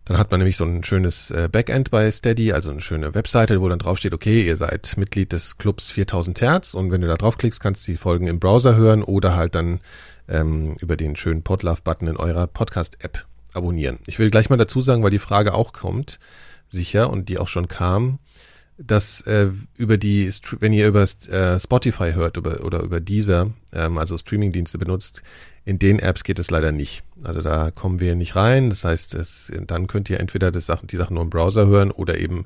[0.07, 3.59] Dann hat man nämlich so ein schönes äh, Backend bei Steady, also eine schöne Webseite,
[3.59, 7.15] wo dann draufsteht, okay, ihr seid Mitglied des Clubs 4000 Hertz und wenn du da
[7.15, 9.81] draufklickst, kannst du die Folgen im Browser hören oder halt dann
[10.27, 13.99] ähm, über den schönen Podlove-Button in eurer Podcast-App abonnieren.
[14.05, 16.19] Ich will gleich mal dazu sagen, weil die Frage auch kommt,
[16.69, 18.19] sicher, und die auch schon kam,
[18.77, 23.97] dass äh, über die, wenn ihr über äh, Spotify hört über, oder über Deezer, ähm,
[23.97, 25.23] also Streamingdienste benutzt,
[25.65, 27.03] in den Apps geht es leider nicht.
[27.23, 28.69] Also da kommen wir nicht rein.
[28.69, 31.91] Das heißt, es, dann könnt ihr entweder das Sachen, die Sachen nur im Browser hören
[31.91, 32.45] oder eben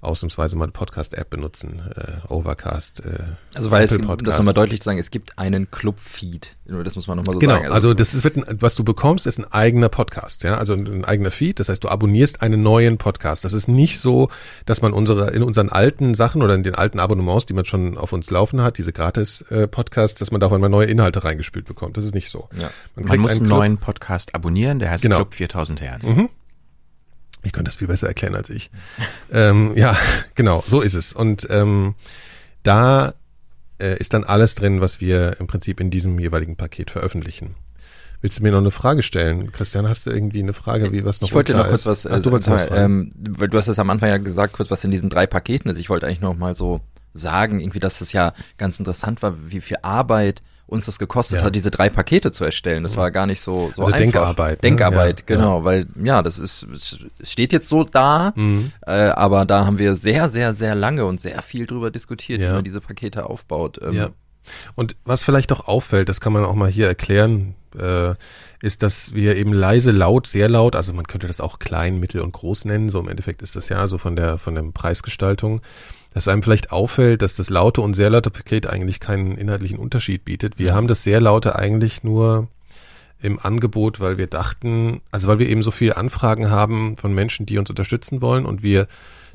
[0.00, 3.04] ausnahmsweise mal eine Podcast-App benutzen, äh, Overcast.
[3.04, 3.18] Äh,
[3.54, 6.56] also weil es, das nochmal deutlich zu sagen, es gibt einen Club-Feed.
[6.84, 7.64] Das muss man nochmal so genau, sagen.
[7.64, 10.56] Genau, also, also das ist, wird ein, was du bekommst, ist ein eigener Podcast, ja,
[10.56, 11.58] also ein, ein, eigener Feed.
[11.60, 13.44] Das heißt, du abonnierst einen neuen Podcast.
[13.44, 14.30] Das ist nicht so,
[14.66, 17.98] dass man unsere in unseren alten Sachen oder in den alten Abonnements, die man schon
[17.98, 21.96] auf uns laufen hat, diese Gratis-Podcasts, dass man da mal neue Inhalte reingespült bekommt.
[21.96, 22.48] Das ist nicht so.
[22.58, 22.70] Ja.
[22.96, 25.16] Man, man muss einen, einen neuen Podcast abonnieren, der heißt genau.
[25.16, 26.06] Club 4000 Hertz.
[26.06, 26.30] Mhm.
[27.42, 28.70] Ich könnte das viel besser erklären als ich.
[29.32, 29.96] ähm, ja,
[30.34, 31.12] genau, so ist es.
[31.12, 31.94] Und ähm,
[32.62, 33.14] da
[33.78, 37.54] äh, ist dann alles drin, was wir im Prinzip in diesem jeweiligen Paket veröffentlichen.
[38.20, 39.50] Willst du mir noch eine Frage stellen?
[39.50, 42.04] Christian, hast du irgendwie eine Frage, wie was noch Ich wollte noch kurz ist?
[42.04, 44.70] was, Ach, du, äh, mal, ähm, weil du hast es am Anfang ja gesagt, kurz
[44.70, 45.78] was in diesen drei Paketen ist.
[45.78, 46.82] Ich wollte eigentlich noch mal so
[47.14, 51.44] sagen, irgendwie, dass das ja ganz interessant war, wie viel Arbeit uns das gekostet ja.
[51.44, 52.84] hat, diese drei Pakete zu erstellen.
[52.84, 53.98] Das war gar nicht so, so also einfach.
[53.98, 54.62] Denkarbeit.
[54.62, 54.68] Ne?
[54.68, 55.64] Denkarbeit, ja, genau, ja.
[55.64, 56.66] weil ja, das ist
[57.22, 58.72] steht jetzt so da, mhm.
[58.86, 62.46] äh, aber da haben wir sehr, sehr, sehr lange und sehr viel drüber diskutiert, wie
[62.46, 63.80] man diese Pakete aufbaut.
[63.82, 64.10] Ähm, ja.
[64.74, 68.14] Und was vielleicht auch auffällt, das kann man auch mal hier erklären, äh,
[68.62, 72.20] ist, dass wir eben leise, laut, sehr laut, also man könnte das auch klein, mittel
[72.20, 75.60] und groß nennen, so im Endeffekt ist das ja so von der von der Preisgestaltung
[76.12, 80.24] dass einem vielleicht auffällt, dass das laute und sehr laute Paket eigentlich keinen inhaltlichen Unterschied
[80.24, 80.58] bietet.
[80.58, 82.48] Wir haben das sehr laute eigentlich nur
[83.22, 87.46] im Angebot, weil wir dachten, also weil wir eben so viele Anfragen haben von Menschen,
[87.46, 88.88] die uns unterstützen wollen und wir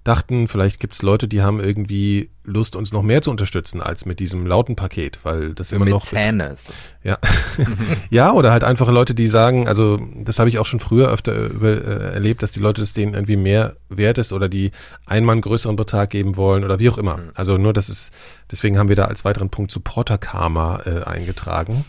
[0.05, 4.05] dachten, vielleicht gibt es Leute, die haben irgendwie Lust, uns noch mehr zu unterstützen als
[4.05, 6.75] mit diesem lauten Paket, weil das immer mit noch Zähne ist das.
[7.03, 7.17] Ja,
[8.11, 11.35] ja oder halt einfach Leute, die sagen, also das habe ich auch schon früher öfter
[11.47, 14.71] über, äh, erlebt, dass die Leute das denen irgendwie mehr wert ist oder die
[15.07, 17.17] einmal einen größeren Betrag geben wollen oder wie auch immer.
[17.17, 17.31] Mhm.
[17.33, 18.11] Also nur, das ist
[18.51, 21.83] deswegen haben wir da als weiteren Punkt Supporter Karma äh, eingetragen,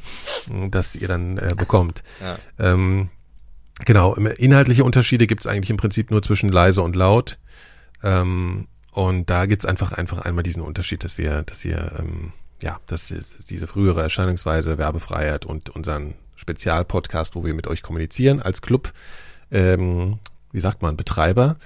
[0.71, 2.03] dass ihr dann äh, bekommt.
[2.23, 2.39] Ja.
[2.73, 3.11] Ähm,
[3.85, 7.37] Genau, inhaltliche Unterschiede gibt es eigentlich im Prinzip nur zwischen leise und laut.
[8.03, 12.33] Ähm, und da gibt's einfach einfach einmal diesen Unterschied, dass wir, dass ihr, ähm,
[12.63, 18.63] ja, dass diese frühere Erscheinungsweise, Werbefreiheit und unseren Spezialpodcast, wo wir mit euch kommunizieren als
[18.63, 18.93] Club,
[19.51, 20.19] ähm,
[20.53, 21.57] wie sagt man, Betreiber.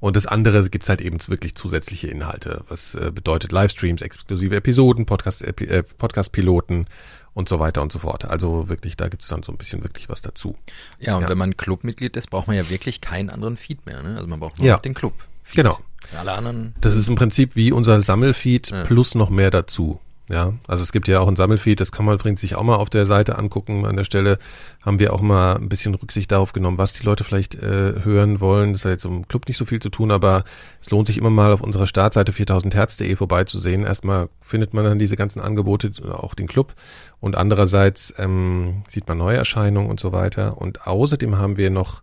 [0.00, 5.06] Und das andere gibt's halt eben wirklich zusätzliche Inhalte, was äh, bedeutet Livestreams, exklusive Episoden,
[5.06, 6.86] Podcast, äh, Podcast-Piloten
[7.34, 8.24] und so weiter und so fort.
[8.24, 10.56] Also wirklich, da gibt's dann so ein bisschen wirklich was dazu.
[11.00, 11.28] Ja, und ja.
[11.28, 14.02] wenn man Clubmitglied ist, braucht man ja wirklich keinen anderen Feed mehr.
[14.02, 14.16] Ne?
[14.16, 14.78] Also man braucht nur ja.
[14.78, 15.14] den Club.
[15.48, 15.56] Feed.
[15.56, 15.78] Genau.
[16.18, 16.74] Alle anderen.
[16.80, 18.84] Das ist im Prinzip wie unser Sammelfeed ja.
[18.84, 19.98] plus noch mehr dazu.
[20.30, 22.76] Ja, also es gibt ja auch ein Sammelfeed, das kann man übrigens sich auch mal
[22.76, 23.86] auf der Seite angucken.
[23.86, 24.38] An der Stelle
[24.82, 28.38] haben wir auch mal ein bisschen Rücksicht darauf genommen, was die Leute vielleicht äh, hören
[28.38, 28.74] wollen.
[28.74, 30.44] Das hat jetzt im Club nicht so viel zu tun, aber
[30.82, 33.84] es lohnt sich immer mal auf unserer Startseite 4000herz.de vorbeizusehen.
[33.84, 36.74] Erstmal findet man dann diese ganzen Angebote, auch den Club.
[37.20, 40.58] Und andererseits ähm, sieht man Neuerscheinungen und so weiter.
[40.58, 42.02] Und außerdem haben wir noch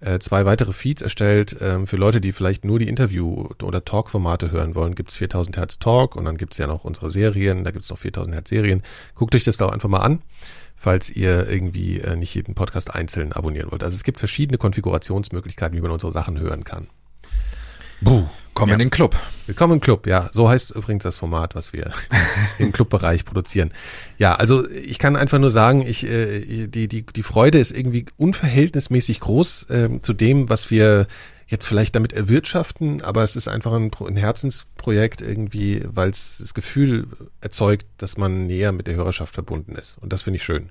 [0.00, 1.56] äh, zwei weitere Feeds erstellt.
[1.60, 5.78] Ähm, für Leute, die vielleicht nur die Interview- oder Talk-Formate hören wollen, gibt's 4000 Hertz
[5.78, 8.82] Talk und dann gibt's ja noch unsere Serien, da gibt's noch 4000 Hertz Serien.
[9.14, 10.22] Guckt euch das da einfach mal an,
[10.76, 13.82] falls ihr irgendwie äh, nicht jeden Podcast einzeln abonnieren wollt.
[13.82, 16.88] Also es gibt verschiedene Konfigurationsmöglichkeiten, wie man unsere Sachen hören kann.
[18.00, 18.24] Buh.
[18.60, 18.74] Komm ja.
[18.74, 19.16] in den Club.
[19.46, 20.28] Willkommen im Club, ja.
[20.34, 21.92] So heißt übrigens das Format, was wir
[22.58, 23.70] im Clubbereich produzieren.
[24.18, 28.04] Ja, also ich kann einfach nur sagen, ich, äh, die, die, die Freude ist irgendwie
[28.18, 31.06] unverhältnismäßig groß äh, zu dem, was wir
[31.50, 36.54] jetzt vielleicht damit erwirtschaften, aber es ist einfach ein, ein Herzensprojekt irgendwie, weil es das
[36.54, 37.08] Gefühl
[37.40, 39.98] erzeugt, dass man näher mit der Hörerschaft verbunden ist.
[39.98, 40.70] Und das finde ich schön.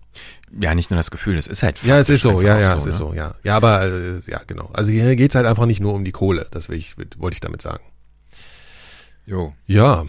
[0.58, 1.84] Ja, nicht nur das Gefühl, es ist halt.
[1.84, 2.90] Ja, es ist so, ja, ja, so, es ne?
[2.92, 3.36] ist so, ja.
[3.44, 4.70] Ja, aber äh, ja, genau.
[4.72, 7.42] Also hier geht's halt einfach nicht nur um die Kohle, das will ich, wollte ich
[7.42, 7.84] damit sagen.
[9.26, 9.54] Jo.
[9.68, 10.06] Ja,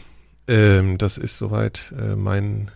[0.47, 2.71] ähm, das ist soweit äh, mein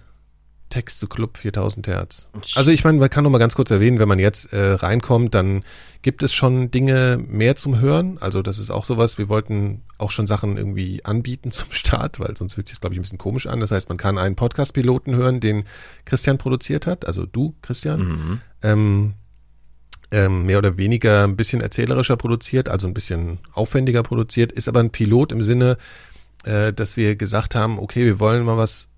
[0.71, 2.29] Text zu Club 4000 Hertz.
[2.55, 5.35] Also ich meine, man kann noch mal ganz kurz erwähnen, wenn man jetzt äh, reinkommt,
[5.35, 5.63] dann
[6.03, 8.19] gibt es schon Dinge mehr zum Hören.
[8.21, 9.17] Also das ist auch sowas.
[9.17, 12.99] Wir wollten auch schon Sachen irgendwie anbieten zum Start, weil sonst wird es, glaube ich,
[12.99, 13.61] ein bisschen komisch an.
[13.61, 15.65] Das heißt, man kann einen Podcast-Piloten hören, den
[16.05, 17.07] Christian produziert hat.
[17.07, 18.01] Also du, Christian.
[18.01, 18.41] Mhm.
[18.63, 19.15] Ähm,
[20.11, 24.81] ähm, mehr oder weniger ein bisschen erzählerischer produziert, also ein bisschen aufwendiger produziert, ist aber
[24.81, 25.77] ein Pilot im Sinne,
[26.45, 28.89] äh, dass wir gesagt haben, okay, wir wollen mal was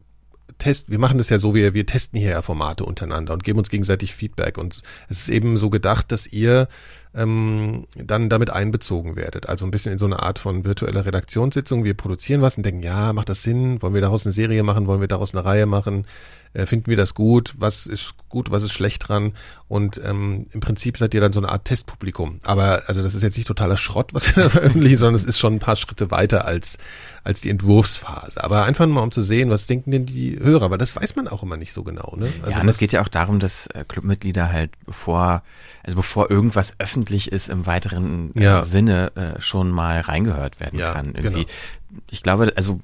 [0.59, 3.59] testen, wir machen das ja so, wir, wir testen hier ja Formate untereinander und geben
[3.59, 4.59] uns gegenseitig Feedback.
[4.59, 6.69] Und es ist eben so gedacht, dass ihr
[7.17, 9.49] ähm, dann damit einbezogen werdet.
[9.49, 11.85] Also ein bisschen in so eine Art von virtueller Redaktionssitzung.
[11.85, 13.81] Wir produzieren was und denken, ja, macht das Sinn?
[13.83, 14.87] Wollen wir daraus eine Serie machen?
[14.87, 16.07] Wollen wir daraus eine Reihe machen?
[16.53, 17.55] Äh, finden wir das gut?
[17.59, 18.51] Was ist gut?
[18.51, 19.33] Was ist schlecht dran?
[19.69, 22.41] Und ähm, im Prinzip seid ihr dann so eine Art Testpublikum.
[22.45, 25.39] Aber also das ist jetzt nicht totaler Schrott, was wir da veröffentlichen, sondern es ist
[25.39, 26.79] schon ein paar Schritte weiter als
[27.25, 28.43] als die Entwurfsphase.
[28.45, 30.67] Aber einfach mal um zu sehen, was denken denn die Hörer?
[30.67, 32.15] Aber das weiß man auch immer nicht so genau.
[32.17, 32.33] Ne?
[32.43, 35.43] Also ja, und es geht ja auch darum, dass äh, Clubmitglieder halt bevor,
[35.83, 38.63] also bevor irgendwas öffentlich ist im weiteren äh, ja.
[38.65, 41.15] Sinne äh, schon mal reingehört werden ja, kann.
[41.15, 41.45] Irgendwie.
[41.45, 42.03] Genau.
[42.11, 42.81] Ich glaube, also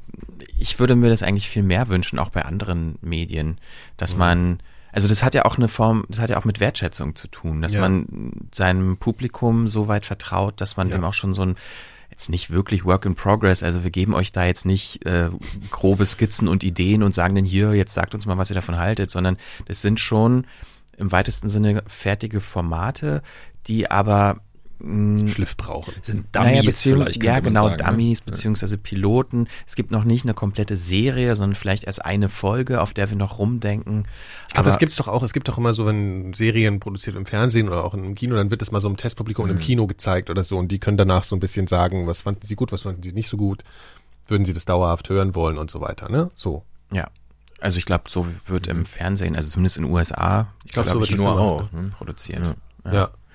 [0.58, 3.58] ich würde mir das eigentlich viel mehr wünschen, auch bei anderen Medien,
[3.96, 4.18] dass mhm.
[4.18, 4.62] man
[4.94, 7.62] also das hat ja auch eine Form, das hat ja auch mit Wertschätzung zu tun,
[7.62, 7.80] dass ja.
[7.80, 11.56] man seinem Publikum so weit vertraut, dass man dem auch schon so ein
[12.10, 13.62] jetzt nicht wirklich Work in Progress.
[13.62, 15.30] Also wir geben euch da jetzt nicht äh,
[15.70, 18.76] grobe Skizzen und Ideen und sagen dann hier, jetzt sagt uns mal, was ihr davon
[18.76, 20.46] haltet, sondern das sind schon
[20.98, 23.22] im weitesten Sinne fertige Formate,
[23.66, 24.40] die aber
[24.82, 25.28] hm.
[25.28, 25.94] Schliff brauchen.
[26.02, 27.22] Sind Dummies naja, vielleicht.
[27.22, 27.90] Ja, genau, sagen, ne?
[27.90, 28.24] Dummies ne?
[28.26, 29.46] beziehungsweise Piloten.
[29.66, 33.16] Es gibt noch nicht eine komplette Serie, sondern vielleicht erst eine Folge, auf der wir
[33.16, 34.08] noch rumdenken.
[34.48, 35.22] Ich glaube, das gibt's doch auch.
[35.22, 38.50] Es gibt doch immer so, wenn Serien produziert im Fernsehen oder auch im Kino, dann
[38.50, 39.52] wird das mal so im Testpublikum mhm.
[39.52, 42.46] im Kino gezeigt oder so und die können danach so ein bisschen sagen, was fanden
[42.46, 43.62] sie gut, was fanden sie nicht so gut,
[44.26, 46.30] würden sie das dauerhaft hören wollen und so weiter, ne?
[46.34, 46.64] So.
[46.92, 47.08] Ja.
[47.60, 51.04] Also ich glaube, so wird im Fernsehen, also zumindest in den USA, ich glaube, glaub,
[51.04, 51.92] so wird Kino auch ne?
[51.96, 52.42] produziert.
[52.42, 52.54] ja.
[52.90, 52.92] ja.
[52.92, 53.10] ja.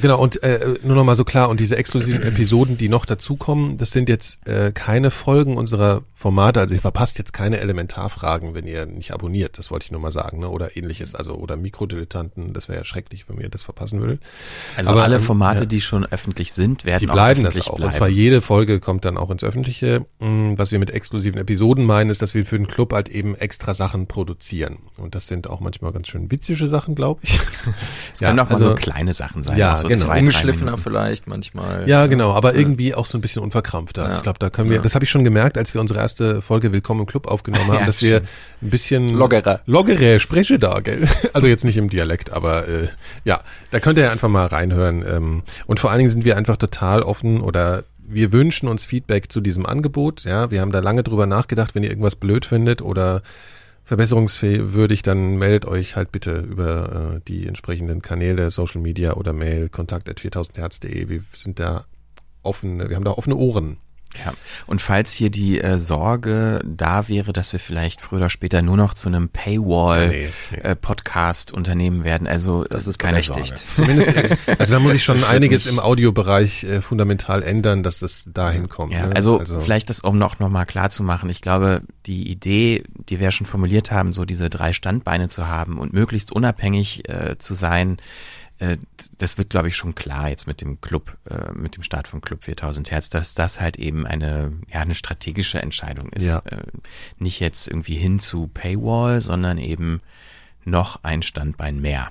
[0.00, 3.78] Genau, und äh, nur noch mal so klar, und diese exklusiven Episoden, die noch dazukommen,
[3.78, 8.66] das sind jetzt äh, keine Folgen unserer Formate, also ihr verpasst jetzt keine Elementarfragen, wenn
[8.66, 10.50] ihr nicht abonniert, das wollte ich nur mal sagen, ne?
[10.50, 14.20] oder ähnliches, also oder Mikrodilettanten, das wäre ja schrecklich, wenn ihr das verpassen würdet.
[14.76, 17.66] Also Aber, alle ähm, Formate, ja, die schon öffentlich sind, werden die bleiben auch das
[17.66, 17.76] auch.
[17.76, 17.84] Bleiben.
[17.84, 20.04] Und zwar jede Folge kommt dann auch ins Öffentliche.
[20.18, 23.34] Mm, was wir mit exklusiven Episoden meinen, ist, dass wir für den Club halt eben
[23.34, 24.76] extra Sachen produzieren.
[24.98, 27.40] Und das sind auch manchmal ganz schön witzige Sachen, glaube ich.
[28.12, 29.56] Es ja, können auch also, mal so kleine Sachen sein.
[29.56, 30.00] Ja, so genau.
[30.06, 31.88] Zwei, Ungeschliffener vielleicht manchmal.
[31.88, 32.60] Ja, genau, aber ja.
[32.60, 34.08] irgendwie auch so ein bisschen unverkrampfter.
[34.08, 34.16] Ja.
[34.16, 36.72] Ich glaube, da können wir, das habe ich schon gemerkt, als wir unsere erste Folge
[36.72, 38.12] Willkommen im Club aufgenommen haben, dass stimmt.
[38.12, 38.20] wir
[38.62, 41.08] ein bisschen loggerer, loggerer spreche da, gell?
[41.32, 42.88] Also jetzt nicht im Dialekt, aber äh,
[43.24, 43.40] ja,
[43.70, 45.04] da könnt ihr einfach mal reinhören.
[45.06, 49.30] Ähm, und vor allen Dingen sind wir einfach total offen oder wir wünschen uns Feedback
[49.30, 50.24] zu diesem Angebot.
[50.24, 53.22] Ja, wir haben da lange drüber nachgedacht, wenn ihr irgendwas blöd findet oder
[53.90, 59.68] verbesserungswürdig, dann meldet euch halt bitte über äh, die entsprechenden Kanäle, Social Media oder Mail,
[59.68, 61.08] kontakt at 4000herz.de.
[61.08, 61.86] Wir sind da
[62.44, 63.78] offen, wir haben da offene Ohren.
[64.18, 64.32] Ja,
[64.66, 68.76] und falls hier die äh, Sorge da wäre, dass wir vielleicht früher oder später nur
[68.76, 71.54] noch zu einem Paywall-Podcast nee, nee.
[71.54, 73.54] äh, Unternehmen werden, also das ist keine Sorge.
[73.76, 74.12] Zumindest,
[74.58, 78.92] also da muss ich schon einiges im Audiobereich äh, fundamental ändern, dass das dahin kommt.
[78.92, 79.14] Ja, ne?
[79.14, 82.82] also, also, vielleicht das, um noch, noch mal klar zu machen, ich glaube, die Idee,
[83.08, 87.38] die wir schon formuliert haben, so diese drei Standbeine zu haben und möglichst unabhängig äh,
[87.38, 87.98] zu sein,
[89.18, 92.20] das wird, glaube ich, schon klar jetzt mit dem Club, äh, mit dem Start von
[92.20, 96.26] Club 4000 Hertz, dass das halt eben eine, ja, eine strategische Entscheidung ist.
[96.26, 96.42] Ja.
[96.44, 96.62] Äh,
[97.18, 100.00] nicht jetzt irgendwie hin zu Paywall, sondern eben
[100.64, 102.10] noch ein Standbein mehr.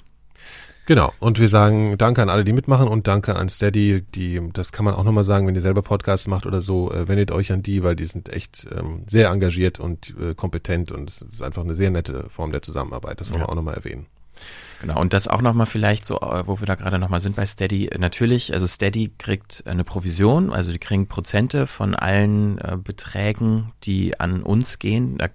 [0.87, 1.13] Genau.
[1.19, 4.85] Und wir sagen Danke an alle, die mitmachen und Danke an Steady, die, das kann
[4.85, 7.61] man auch nochmal sagen, wenn ihr selber Podcasts macht oder so, äh, wendet euch an
[7.61, 11.63] die, weil die sind echt ähm, sehr engagiert und äh, kompetent und es ist einfach
[11.63, 13.21] eine sehr nette Form der Zusammenarbeit.
[13.21, 13.45] Das wollen ja.
[13.45, 14.07] wir auch nochmal erwähnen.
[14.81, 17.45] Genau, und das auch nochmal vielleicht so, äh, wo wir da gerade nochmal sind bei
[17.45, 17.89] Steady.
[17.99, 24.19] Natürlich, also Steady kriegt eine Provision, also die kriegen Prozente von allen äh, Beträgen, die
[24.19, 25.17] an uns gehen.
[25.17, 25.27] Da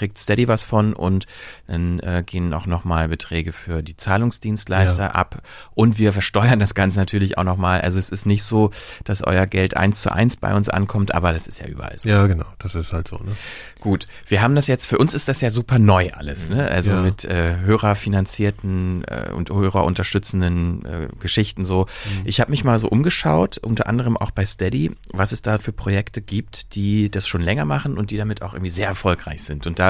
[0.00, 1.26] kriegt Steady was von und
[1.66, 5.10] dann äh, gehen auch nochmal Beträge für die Zahlungsdienstleister ja.
[5.10, 5.42] ab
[5.74, 7.82] und wir versteuern das Ganze natürlich auch nochmal.
[7.82, 8.70] Also es ist nicht so,
[9.04, 12.08] dass euer Geld eins zu eins bei uns ankommt, aber das ist ja überall so.
[12.08, 13.16] Ja, genau, das ist halt so.
[13.16, 13.36] Ne?
[13.78, 16.66] Gut, wir haben das jetzt, für uns ist das ja super neu alles, ne?
[16.68, 17.02] also ja.
[17.02, 21.82] mit äh, hörerfinanzierten äh, und hörerunterstützenden äh, Geschichten so.
[21.82, 22.22] Mhm.
[22.24, 25.72] Ich habe mich mal so umgeschaut, unter anderem auch bei Steady, was es da für
[25.72, 29.66] Projekte gibt, die das schon länger machen und die damit auch irgendwie sehr erfolgreich sind.
[29.66, 29.89] Und da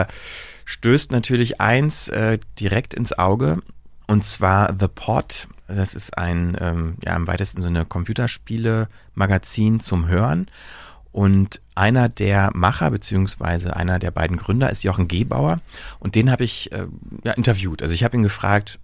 [0.65, 3.59] stößt natürlich eins äh, direkt ins Auge,
[4.07, 5.49] und zwar The Pod.
[5.69, 10.49] Das ist ein, ähm, ja, im weitesten Sinne Computerspiele-Magazin zum Hören.
[11.13, 15.61] Und einer der Macher beziehungsweise einer der beiden Gründer ist Jochen Gebauer
[15.99, 16.87] und den habe ich äh,
[17.25, 17.83] ja, interviewt.
[17.83, 18.79] Also ich habe ihn gefragt,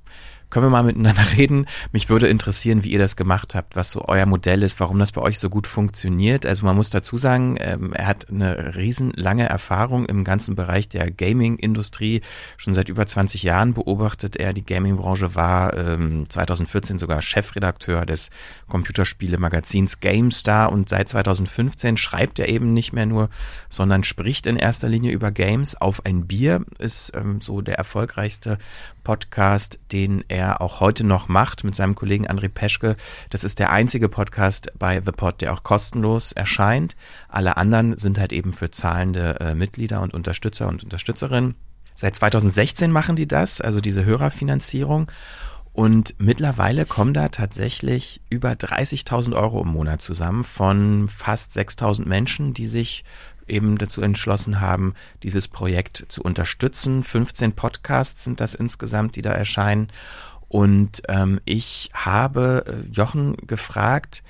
[0.51, 1.67] können wir mal miteinander reden?
[1.93, 5.13] Mich würde interessieren, wie ihr das gemacht habt, was so euer Modell ist, warum das
[5.13, 6.47] bei euch so gut funktioniert.
[6.47, 11.11] Also man muss dazu sagen, ähm, er hat eine riesenlange Erfahrung im ganzen Bereich der
[11.11, 12.21] Gaming-Industrie.
[12.57, 18.31] Schon seit über 20 Jahren beobachtet er die Gaming-Branche, war ähm, 2014 sogar Chefredakteur des
[18.69, 23.31] Computerspiele-Magazins GameStar und seit 2015 schreibt er eben nicht mehr nur,
[23.69, 25.75] sondern spricht in erster Linie über Games.
[25.81, 28.59] Auf ein Bier ist ähm, so der erfolgreichste
[29.07, 32.97] Podcast, den er auch heute noch macht mit seinem Kollegen André Peschke.
[33.31, 36.97] Das ist der einzige Podcast bei The Pod, der auch kostenlos erscheint.
[37.29, 41.55] Alle anderen sind halt eben für zahlende äh, Mitglieder und Unterstützer und Unterstützerinnen.
[41.95, 45.09] Seit 2016 machen die das, also diese Hörerfinanzierung.
[45.73, 52.55] Und mittlerweile kommen da tatsächlich über 30.000 Euro im Monat zusammen von fast 6.000 Menschen,
[52.55, 53.05] die sich
[53.49, 57.03] eben dazu entschlossen haben, dieses Projekt zu unterstützen.
[57.03, 59.89] 15 Podcasts sind das insgesamt, die da erscheinen.
[60.49, 64.23] Und ähm, ich habe äh, Jochen gefragt,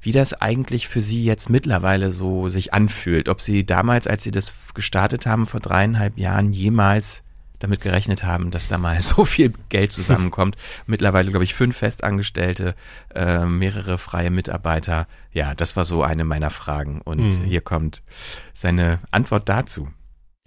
[0.00, 3.28] wie das eigentlich für Sie jetzt mittlerweile so sich anfühlt.
[3.28, 7.22] Ob Sie damals, als Sie das gestartet haben vor dreieinhalb Jahren, jemals
[7.58, 10.56] damit gerechnet haben, dass da mal so viel Geld zusammenkommt.
[10.86, 12.74] Mittlerweile, glaube ich, fünf Festangestellte,
[13.14, 15.06] äh, mehrere freie Mitarbeiter.
[15.32, 17.00] Ja, das war so eine meiner Fragen.
[17.00, 17.44] Und mhm.
[17.44, 18.02] hier kommt
[18.52, 19.88] seine Antwort dazu.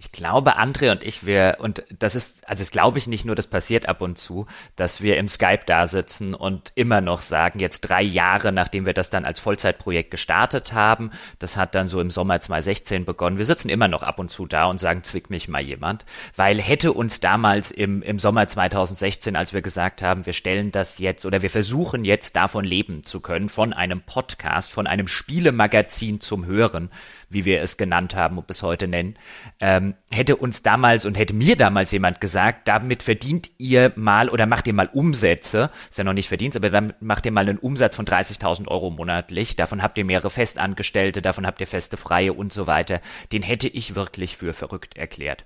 [0.00, 3.34] Ich glaube, André und ich, wir, und das ist, also das glaube ich nicht nur,
[3.34, 7.58] das passiert ab und zu, dass wir im Skype da sitzen und immer noch sagen,
[7.58, 12.00] jetzt drei Jahre, nachdem wir das dann als Vollzeitprojekt gestartet haben, das hat dann so
[12.00, 15.30] im Sommer 2016 begonnen, wir sitzen immer noch ab und zu da und sagen, zwick
[15.30, 16.04] mich mal jemand,
[16.36, 20.98] weil hätte uns damals im, im Sommer 2016, als wir gesagt haben, wir stellen das
[20.98, 26.20] jetzt oder wir versuchen jetzt davon leben zu können, von einem Podcast, von einem Spielemagazin
[26.20, 26.88] zum Hören,
[27.30, 29.16] wie wir es genannt haben und bis heute nennen,
[29.60, 34.46] ähm, hätte uns damals und hätte mir damals jemand gesagt, damit verdient ihr mal oder
[34.46, 37.58] macht ihr mal Umsätze, ist ja noch nicht Verdienst, aber damit macht ihr mal einen
[37.58, 42.32] Umsatz von 30.000 Euro monatlich, davon habt ihr mehrere Festangestellte, davon habt ihr feste Freie
[42.32, 43.00] und so weiter,
[43.32, 45.44] den hätte ich wirklich für verrückt erklärt.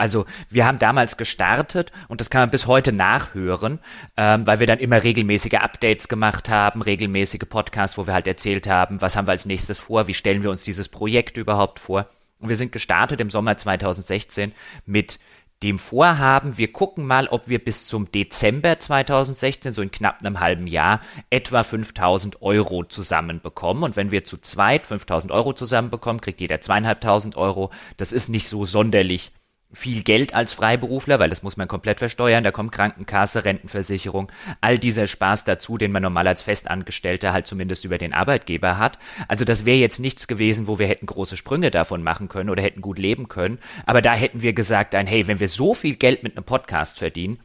[0.00, 3.80] Also wir haben damals gestartet und das kann man bis heute nachhören,
[4.16, 8.66] ähm, weil wir dann immer regelmäßige Updates gemacht haben, regelmäßige Podcasts, wo wir halt erzählt
[8.66, 12.06] haben, was haben wir als nächstes vor, wie stellen wir uns dieses Projekt überhaupt vor.
[12.38, 14.54] Und wir sind gestartet im Sommer 2016
[14.86, 15.20] mit
[15.62, 20.40] dem Vorhaben, wir gucken mal, ob wir bis zum Dezember 2016, so in knapp einem
[20.40, 23.82] halben Jahr, etwa 5000 Euro zusammenbekommen.
[23.82, 27.70] Und wenn wir zu zweit 5000 Euro zusammenbekommen, kriegt jeder zweieinhalbtausend Euro.
[27.98, 29.32] Das ist nicht so sonderlich
[29.72, 34.30] viel Geld als Freiberufler, weil das muss man komplett versteuern, da kommt Krankenkasse, Rentenversicherung,
[34.60, 38.98] all dieser Spaß dazu, den man normal als Festangestellter halt zumindest über den Arbeitgeber hat.
[39.28, 42.62] Also das wäre jetzt nichts gewesen, wo wir hätten große Sprünge davon machen können oder
[42.62, 45.96] hätten gut leben können, aber da hätten wir gesagt, ein, hey, wenn wir so viel
[45.96, 47.38] Geld mit einem Podcast verdienen,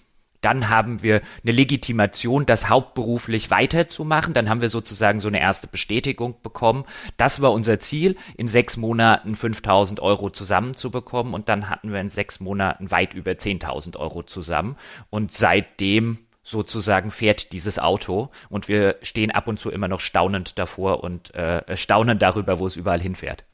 [0.46, 4.36] dann haben wir eine Legitimation, das hauptberuflich weiterzumachen.
[4.36, 6.86] Dann haben wir sozusagen so eine erste Bestätigung bekommen.
[7.18, 11.34] Das war unser Ziel, in sechs Monaten 5000 Euro zusammenzubekommen.
[11.34, 14.76] Und dann hatten wir in sechs Monaten weit über 10.000 Euro zusammen.
[15.10, 20.60] Und seitdem sozusagen fährt dieses Auto und wir stehen ab und zu immer noch staunend
[20.60, 23.46] davor und äh, staunen darüber, wo es überall hinfährt.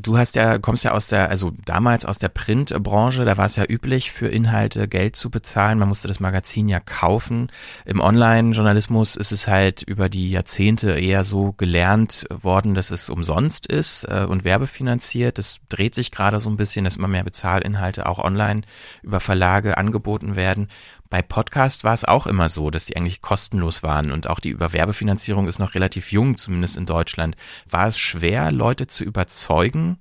[0.00, 3.56] Du hast ja, kommst ja aus der, also damals aus der Printbranche, da war es
[3.56, 5.78] ja üblich, für Inhalte Geld zu bezahlen.
[5.78, 7.50] Man musste das Magazin ja kaufen.
[7.84, 13.66] Im Online-Journalismus ist es halt über die Jahrzehnte eher so gelernt worden, dass es umsonst
[13.66, 15.38] ist äh, und werbefinanziert.
[15.38, 18.62] Das dreht sich gerade so ein bisschen, dass immer mehr Bezahlinhalte auch online
[19.02, 20.68] über Verlage angeboten werden.
[21.10, 24.50] Bei Podcast war es auch immer so, dass die eigentlich kostenlos waren und auch die
[24.50, 27.34] Überwerbefinanzierung ist noch relativ jung, zumindest in Deutschland.
[27.68, 29.98] War es schwer, Leute zu überzeugen,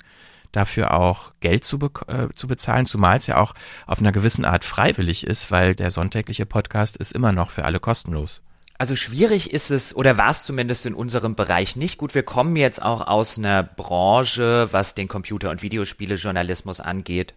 [0.52, 3.54] dafür auch Geld zu, be äh, zu bezahlen, zumal es ja auch
[3.86, 7.80] auf einer gewissen Art freiwillig ist, weil der sonntägliche Podcast ist immer noch für alle
[7.80, 8.42] kostenlos.
[8.78, 11.98] Also schwierig ist es, oder war es zumindest in unserem Bereich nicht.
[11.98, 17.34] Gut, wir kommen jetzt auch aus einer Branche, was den Computer- und Videospielejournalismus angeht,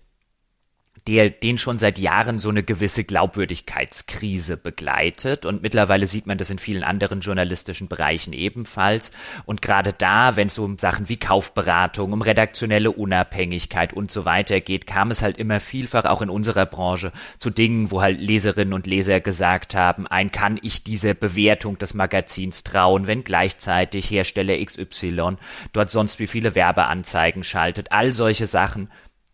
[1.07, 5.47] der den schon seit Jahren so eine gewisse Glaubwürdigkeitskrise begleitet.
[5.47, 9.11] Und mittlerweile sieht man das in vielen anderen journalistischen Bereichen ebenfalls.
[9.47, 14.61] Und gerade da, wenn es um Sachen wie Kaufberatung, um redaktionelle Unabhängigkeit und so weiter
[14.61, 18.75] geht, kam es halt immer vielfach auch in unserer Branche zu Dingen, wo halt Leserinnen
[18.75, 24.63] und Leser gesagt haben, ein kann ich dieser Bewertung des Magazins trauen, wenn gleichzeitig Hersteller
[24.65, 25.37] XY
[25.73, 28.91] dort sonst wie viele Werbeanzeigen schaltet, all solche Sachen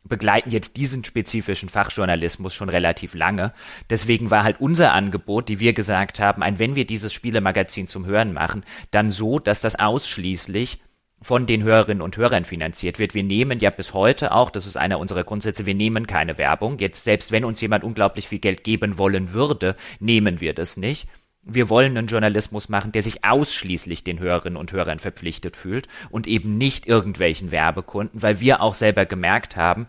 [0.08, 3.52] begleiten jetzt diesen spezifischen Fachjournalismus schon relativ lange.
[3.90, 8.06] Deswegen war halt unser Angebot, die wir gesagt haben, ein, wenn wir dieses Spielemagazin zum
[8.06, 10.80] Hören machen, dann so, dass das ausschließlich
[11.22, 13.14] von den Hörerinnen und Hörern finanziert wird.
[13.14, 16.78] Wir nehmen ja bis heute auch, das ist einer unserer Grundsätze, wir nehmen keine Werbung.
[16.78, 21.08] Jetzt, selbst wenn uns jemand unglaublich viel Geld geben wollen würde, nehmen wir das nicht.
[21.42, 26.26] Wir wollen einen Journalismus machen, der sich ausschließlich den Hörerinnen und Hörern verpflichtet fühlt und
[26.26, 29.86] eben nicht irgendwelchen Werbekunden, weil wir auch selber gemerkt haben,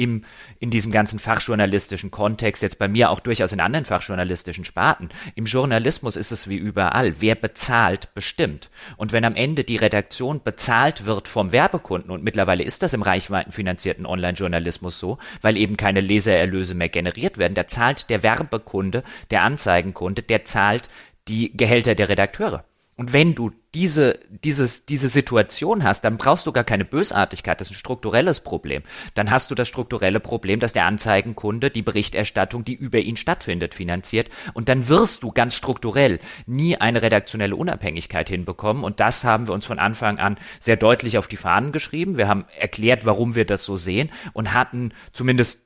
[0.00, 0.24] im,
[0.58, 5.10] in diesem ganzen fachjournalistischen Kontext, jetzt bei mir auch durchaus in anderen fachjournalistischen Sparten.
[5.34, 7.20] Im Journalismus ist es wie überall.
[7.20, 8.70] Wer bezahlt, bestimmt.
[8.96, 13.02] Und wenn am Ende die Redaktion bezahlt wird vom Werbekunden, und mittlerweile ist das im
[13.02, 19.42] reichweitenfinanzierten Online-Journalismus so, weil eben keine Lesererlöse mehr generiert werden, da zahlt der Werbekunde, der
[19.42, 20.88] Anzeigenkunde, der zahlt
[21.28, 22.64] die Gehälter der Redakteure.
[22.96, 27.68] Und wenn du diese, dieses, diese Situation hast, dann brauchst du gar keine Bösartigkeit, das
[27.68, 28.82] ist ein strukturelles Problem.
[29.14, 33.74] Dann hast du das strukturelle Problem, dass der Anzeigenkunde die Berichterstattung, die über ihn stattfindet,
[33.74, 34.28] finanziert.
[34.54, 38.82] Und dann wirst du ganz strukturell nie eine redaktionelle Unabhängigkeit hinbekommen.
[38.82, 42.16] Und das haben wir uns von Anfang an sehr deutlich auf die Fahnen geschrieben.
[42.16, 45.60] Wir haben erklärt, warum wir das so sehen und hatten zumindest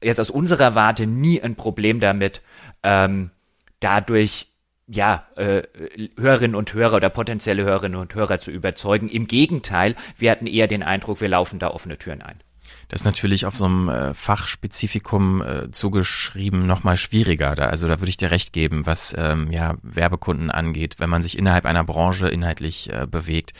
[0.00, 2.40] jetzt aus unserer Warte nie ein Problem damit,
[2.84, 3.32] ähm,
[3.80, 4.47] dadurch
[4.88, 5.62] ja, äh,
[6.18, 9.08] Hörerinnen und Hörer oder potenzielle Hörerinnen und Hörer zu überzeugen.
[9.08, 12.40] Im Gegenteil, wir hatten eher den Eindruck, wir laufen da offene Türen ein.
[12.88, 17.54] Das ist natürlich auf so einem äh, Fachspezifikum äh, zugeschrieben nochmal schwieriger.
[17.54, 21.22] Da, also da würde ich dir recht geben, was ähm, ja Werbekunden angeht, wenn man
[21.22, 23.52] sich innerhalb einer Branche inhaltlich äh, bewegt.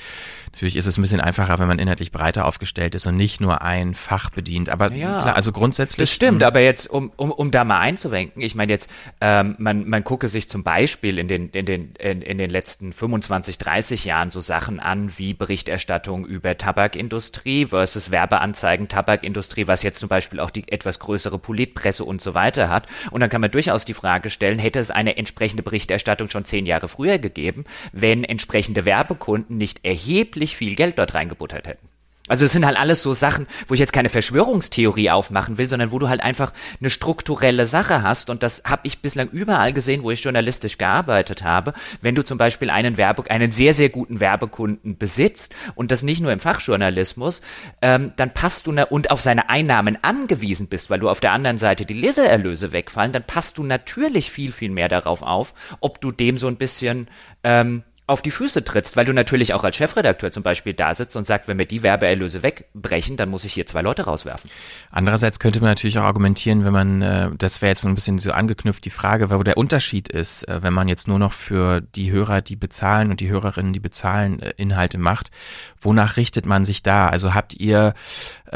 [0.58, 3.62] Natürlich ist es ein bisschen einfacher, wenn man inhaltlich breiter aufgestellt ist und nicht nur
[3.62, 4.70] ein Fach bedient.
[4.70, 6.08] Aber ja, klar, also grundsätzlich.
[6.08, 8.90] Das stimmt, aber jetzt, um, um, um da mal einzuwenken, ich meine jetzt,
[9.20, 12.92] ähm, man, man gucke sich zum Beispiel in den, in, den, in, in den letzten
[12.92, 20.00] 25, 30 Jahren so Sachen an wie Berichterstattung über Tabakindustrie versus Werbeanzeigen Tabakindustrie, was jetzt
[20.00, 22.88] zum Beispiel auch die etwas größere Politpresse und so weiter hat.
[23.12, 26.66] Und dann kann man durchaus die Frage stellen, hätte es eine entsprechende Berichterstattung schon zehn
[26.66, 31.88] Jahre früher gegeben, wenn entsprechende Werbekunden nicht erheblich erheblich viel Geld dort reingebuttert hätten.
[32.30, 35.92] Also es sind halt alles so Sachen, wo ich jetzt keine Verschwörungstheorie aufmachen will, sondern
[35.92, 40.02] wo du halt einfach eine strukturelle Sache hast und das habe ich bislang überall gesehen,
[40.02, 41.72] wo ich journalistisch gearbeitet habe.
[42.02, 46.20] Wenn du zum Beispiel einen Werbe, einen sehr sehr guten Werbekunden besitzt und das nicht
[46.20, 47.40] nur im Fachjournalismus,
[47.80, 51.56] ähm, dann passt du und auf seine Einnahmen angewiesen bist, weil du auf der anderen
[51.56, 56.12] Seite die Lesererlöse wegfallen, dann passt du natürlich viel viel mehr darauf auf, ob du
[56.12, 57.08] dem so ein bisschen
[57.42, 61.14] ähm, auf die Füße trittst, weil du natürlich auch als Chefredakteur zum Beispiel da sitzt
[61.14, 64.50] und sagst, wenn wir die Werbeerlöse wegbrechen, dann muss ich hier zwei Leute rauswerfen.
[64.90, 68.32] Andererseits könnte man natürlich auch argumentieren, wenn man, äh, das wäre jetzt ein bisschen so
[68.32, 72.10] angeknüpft die Frage, wo der Unterschied ist, äh, wenn man jetzt nur noch für die
[72.10, 75.30] Hörer, die bezahlen und die Hörerinnen, die bezahlen, äh, Inhalte macht,
[75.78, 77.10] wonach richtet man sich da?
[77.10, 77.92] Also habt ihr,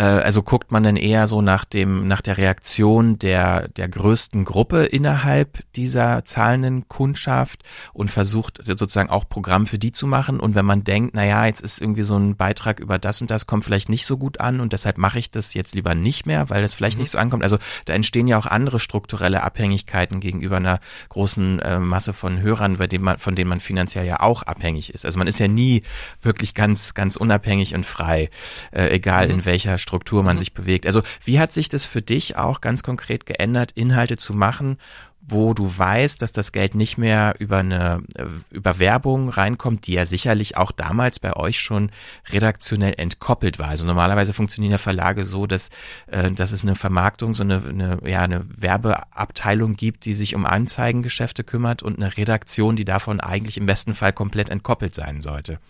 [0.01, 4.85] also guckt man denn eher so nach dem, nach der Reaktion der, der größten Gruppe
[4.85, 7.63] innerhalb dieser zahlenden Kundschaft
[7.93, 10.41] und versucht sozusagen auch Programm für die zu machen.
[10.41, 13.31] Und wenn man denkt, na ja, jetzt ist irgendwie so ein Beitrag über das und
[13.31, 16.27] das kommt vielleicht nicht so gut an und deshalb mache ich das jetzt lieber nicht
[16.27, 17.03] mehr, weil das vielleicht mhm.
[17.03, 17.43] nicht so ankommt.
[17.43, 20.81] Also da entstehen ja auch andere strukturelle Abhängigkeiten gegenüber einer
[21.11, 24.95] großen äh, Masse von Hörern, bei dem man, von denen man finanziell ja auch abhängig
[24.95, 25.05] ist.
[25.05, 25.83] Also man ist ja nie
[26.21, 28.31] wirklich ganz, ganz unabhängig und frei,
[28.71, 29.35] äh, egal mhm.
[29.35, 30.41] in welcher Struktur man mhm.
[30.41, 30.87] sich bewegt.
[30.87, 34.79] Also wie hat sich das für dich auch ganz konkret geändert, Inhalte zu machen,
[35.25, 39.93] wo du weißt, dass das Geld nicht mehr über eine äh, über Werbung reinkommt, die
[39.93, 41.91] ja sicherlich auch damals bei euch schon
[42.31, 43.69] redaktionell entkoppelt war.
[43.69, 45.71] Also normalerweise funktionieren ja Verlage so, dass,
[46.09, 50.45] äh, dass es eine Vermarktung, so eine, eine, ja, eine Werbeabteilung gibt, die sich um
[50.45, 55.61] Anzeigengeschäfte kümmert und eine Redaktion, die davon eigentlich im besten Fall komplett entkoppelt sein sollte.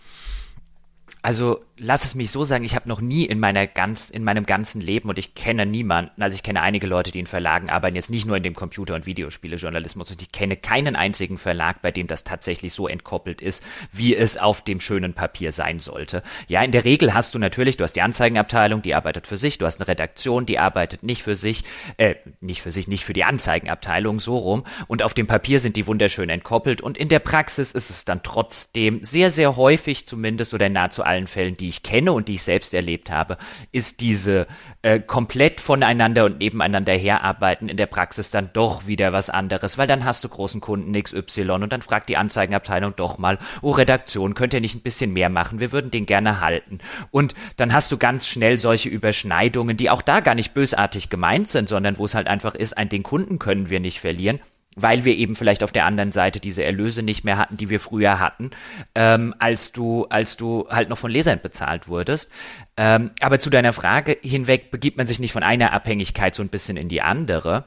[1.21, 4.45] Also lass es mich so sagen, ich habe noch nie in meiner ganz, in meinem
[4.45, 7.95] ganzen Leben und ich kenne niemanden, also ich kenne einige Leute, die in Verlagen arbeiten,
[7.95, 11.91] jetzt nicht nur in dem Computer- und Videospielejournalismus, und ich kenne keinen einzigen Verlag, bei
[11.91, 16.21] dem das tatsächlich so entkoppelt ist, wie es auf dem schönen Papier sein sollte.
[16.47, 19.57] Ja, in der Regel hast du natürlich, du hast die Anzeigenabteilung, die arbeitet für sich,
[19.57, 21.63] du hast eine Redaktion, die arbeitet nicht für sich,
[21.97, 25.75] äh, nicht für sich, nicht für die Anzeigenabteilung, so rum, und auf dem Papier sind
[25.75, 30.53] die wunderschön entkoppelt und in der Praxis ist es dann trotzdem sehr, sehr häufig zumindest
[30.53, 33.37] oder nahezu allen Fällen, die ich kenne und die ich selbst erlebt habe,
[33.71, 34.47] ist diese
[34.81, 39.87] äh, komplett voneinander und nebeneinander herarbeiten in der Praxis dann doch wieder was anderes, weil
[39.87, 44.35] dann hast du großen Kunden XY und dann fragt die Anzeigenabteilung doch mal, oh Redaktion,
[44.35, 45.59] könnt ihr nicht ein bisschen mehr machen?
[45.59, 46.79] Wir würden den gerne halten.
[47.11, 51.49] Und dann hast du ganz schnell solche Überschneidungen, die auch da gar nicht bösartig gemeint
[51.49, 54.39] sind, sondern wo es halt einfach ist, ein den Kunden können wir nicht verlieren
[54.75, 57.79] weil wir eben vielleicht auf der anderen Seite diese Erlöse nicht mehr hatten, die wir
[57.79, 58.51] früher hatten,
[58.95, 62.29] ähm, als du, als du halt noch von Lesern bezahlt wurdest.
[62.77, 66.49] Ähm, aber zu deiner Frage hinweg begibt man sich nicht von einer Abhängigkeit so ein
[66.49, 67.65] bisschen in die andere.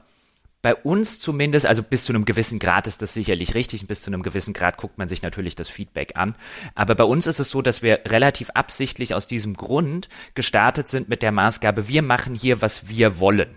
[0.63, 4.09] Bei uns zumindest, also bis zu einem gewissen Grad ist das sicherlich richtig, bis zu
[4.09, 6.35] einem gewissen Grad guckt man sich natürlich das Feedback an.
[6.73, 11.09] Aber bei uns ist es so, dass wir relativ absichtlich aus diesem Grund gestartet sind
[11.09, 13.49] mit der Maßgabe, wir machen hier, was wir wollen.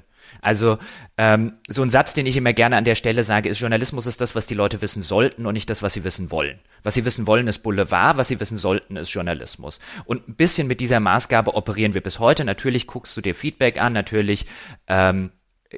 [0.42, 0.78] Also
[1.16, 4.20] ähm, so ein Satz, den ich immer gerne an der Stelle sage, ist, Journalismus ist
[4.20, 6.58] das, was die Leute wissen sollten und nicht das, was sie wissen wollen.
[6.82, 9.80] Was sie wissen wollen, ist Boulevard, was sie wissen sollten, ist Journalismus.
[10.04, 12.44] Und ein bisschen mit dieser Maßgabe operieren wir bis heute.
[12.44, 14.46] Natürlich guckst du dir Feedback an, natürlich
[14.86, 15.32] ähm,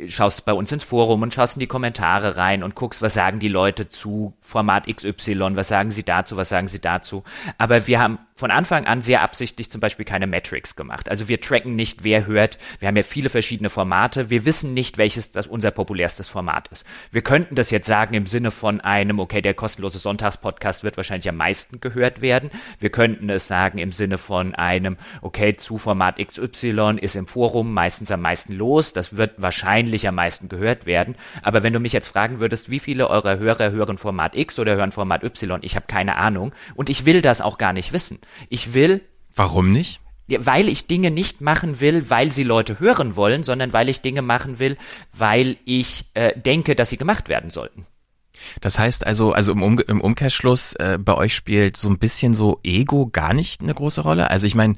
[0.06, 3.40] schaust bei uns ins Forum und schaust in die Kommentare rein und guckst, was sagen
[3.40, 7.24] die Leute zu Format XY, was sagen sie dazu, was sagen sie dazu.
[7.58, 11.08] Aber wir haben von Anfang an sehr absichtlich zum Beispiel keine Metrics gemacht.
[11.08, 12.58] Also wir tracken nicht, wer hört.
[12.80, 14.30] Wir haben ja viele verschiedene Formate.
[14.30, 16.86] Wir wissen nicht, welches das unser populärstes Format ist.
[17.10, 21.28] Wir könnten das jetzt sagen im Sinne von einem, okay, der kostenlose Sonntagspodcast wird wahrscheinlich
[21.28, 22.50] am meisten gehört werden.
[22.80, 27.74] Wir könnten es sagen im Sinne von einem, okay, zu Format XY ist im Forum
[27.74, 28.92] meistens am meisten los.
[28.92, 31.14] Das wird wahrscheinlich am meisten gehört werden.
[31.42, 34.76] Aber wenn du mich jetzt fragen würdest, wie viele eurer Hörer hören Format X oder
[34.76, 36.52] hören Format Y, ich habe keine Ahnung.
[36.74, 38.18] Und ich will das auch gar nicht wissen.
[38.48, 39.00] Ich will.
[39.34, 40.00] Warum nicht?
[40.38, 44.22] weil ich Dinge nicht machen will, weil sie Leute hören wollen, sondern weil ich Dinge
[44.22, 44.76] machen will,
[45.12, 47.86] weil ich äh, denke, dass sie gemacht werden sollten.
[48.60, 52.34] Das heißt also, also im, um im Umkehrschluss, äh, bei euch spielt so ein bisschen
[52.34, 54.30] so Ego gar nicht eine große Rolle.
[54.30, 54.76] Also ich meine,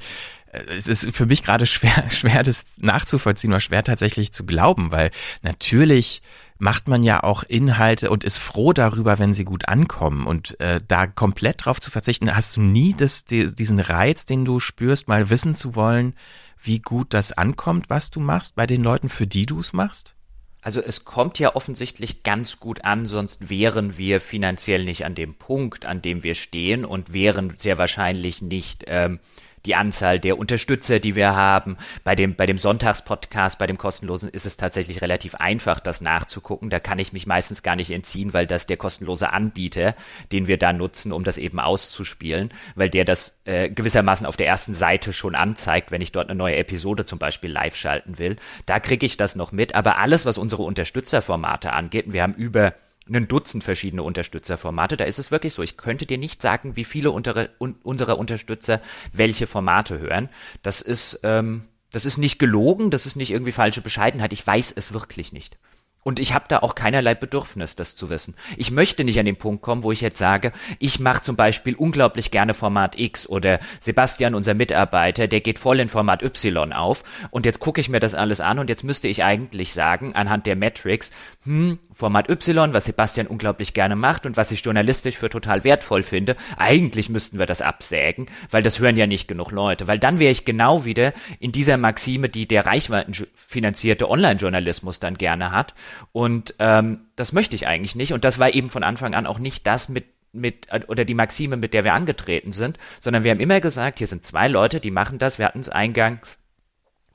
[0.68, 5.10] es ist für mich gerade schwer, schwer das nachzuvollziehen oder schwer tatsächlich zu glauben, weil
[5.42, 6.22] natürlich
[6.58, 10.26] macht man ja auch Inhalte und ist froh darüber, wenn sie gut ankommen.
[10.26, 14.44] Und äh, da komplett drauf zu verzichten, hast du nie das, die, diesen Reiz, den
[14.44, 16.14] du spürst, mal wissen zu wollen,
[16.62, 20.14] wie gut das ankommt, was du machst, bei den Leuten, für die du es machst?
[20.62, 25.34] Also es kommt ja offensichtlich ganz gut an, sonst wären wir finanziell nicht an dem
[25.34, 29.20] Punkt, an dem wir stehen und wären sehr wahrscheinlich nicht ähm,
[29.66, 31.76] die Anzahl der Unterstützer, die wir haben.
[32.02, 36.70] Bei dem, bei dem Sonntagspodcast, bei dem kostenlosen ist es tatsächlich relativ einfach, das nachzugucken.
[36.70, 39.94] Da kann ich mich meistens gar nicht entziehen, weil das der kostenlose Anbieter,
[40.32, 44.46] den wir da nutzen, um das eben auszuspielen, weil der das äh, gewissermaßen auf der
[44.46, 48.36] ersten Seite schon anzeigt, wenn ich dort eine neue Episode zum Beispiel live schalten will.
[48.66, 49.74] Da kriege ich das noch mit.
[49.74, 52.74] Aber alles, was unsere Unterstützerformate angeht, wir haben über
[53.08, 54.96] ein Dutzend verschiedene Unterstützerformate.
[54.96, 55.62] Da ist es wirklich so.
[55.62, 58.80] Ich könnte dir nicht sagen, wie viele untere, un, unserer Unterstützer
[59.12, 60.28] welche Formate hören.
[60.62, 64.32] Das ist, ähm, das ist nicht gelogen, das ist nicht irgendwie falsche Bescheidenheit.
[64.32, 65.58] Ich weiß es wirklich nicht.
[66.04, 68.34] Und ich habe da auch keinerlei Bedürfnis, das zu wissen.
[68.56, 71.74] Ich möchte nicht an den Punkt kommen, wo ich jetzt sage, ich mache zum Beispiel
[71.74, 77.02] unglaublich gerne Format X oder Sebastian, unser Mitarbeiter, der geht voll in Format Y auf.
[77.30, 80.46] Und jetzt gucke ich mir das alles an und jetzt müsste ich eigentlich sagen, anhand
[80.46, 81.10] der Metrics,
[81.44, 86.02] hm, Format Y, was Sebastian unglaublich gerne macht und was ich journalistisch für total wertvoll
[86.02, 90.18] finde, eigentlich müssten wir das absägen, weil das hören ja nicht genug Leute, weil dann
[90.18, 95.72] wäre ich genau wieder in dieser Maxime, die der reichweitenfinanzierte Online-Journalismus dann gerne hat
[96.12, 98.12] und ähm, das möchte ich eigentlich nicht.
[98.12, 101.56] Und das war eben von Anfang an auch nicht das mit mit oder die Maxime,
[101.56, 104.90] mit der wir angetreten sind, sondern wir haben immer gesagt, hier sind zwei Leute, die
[104.90, 105.38] machen das.
[105.38, 106.38] Wir hatten es eingangs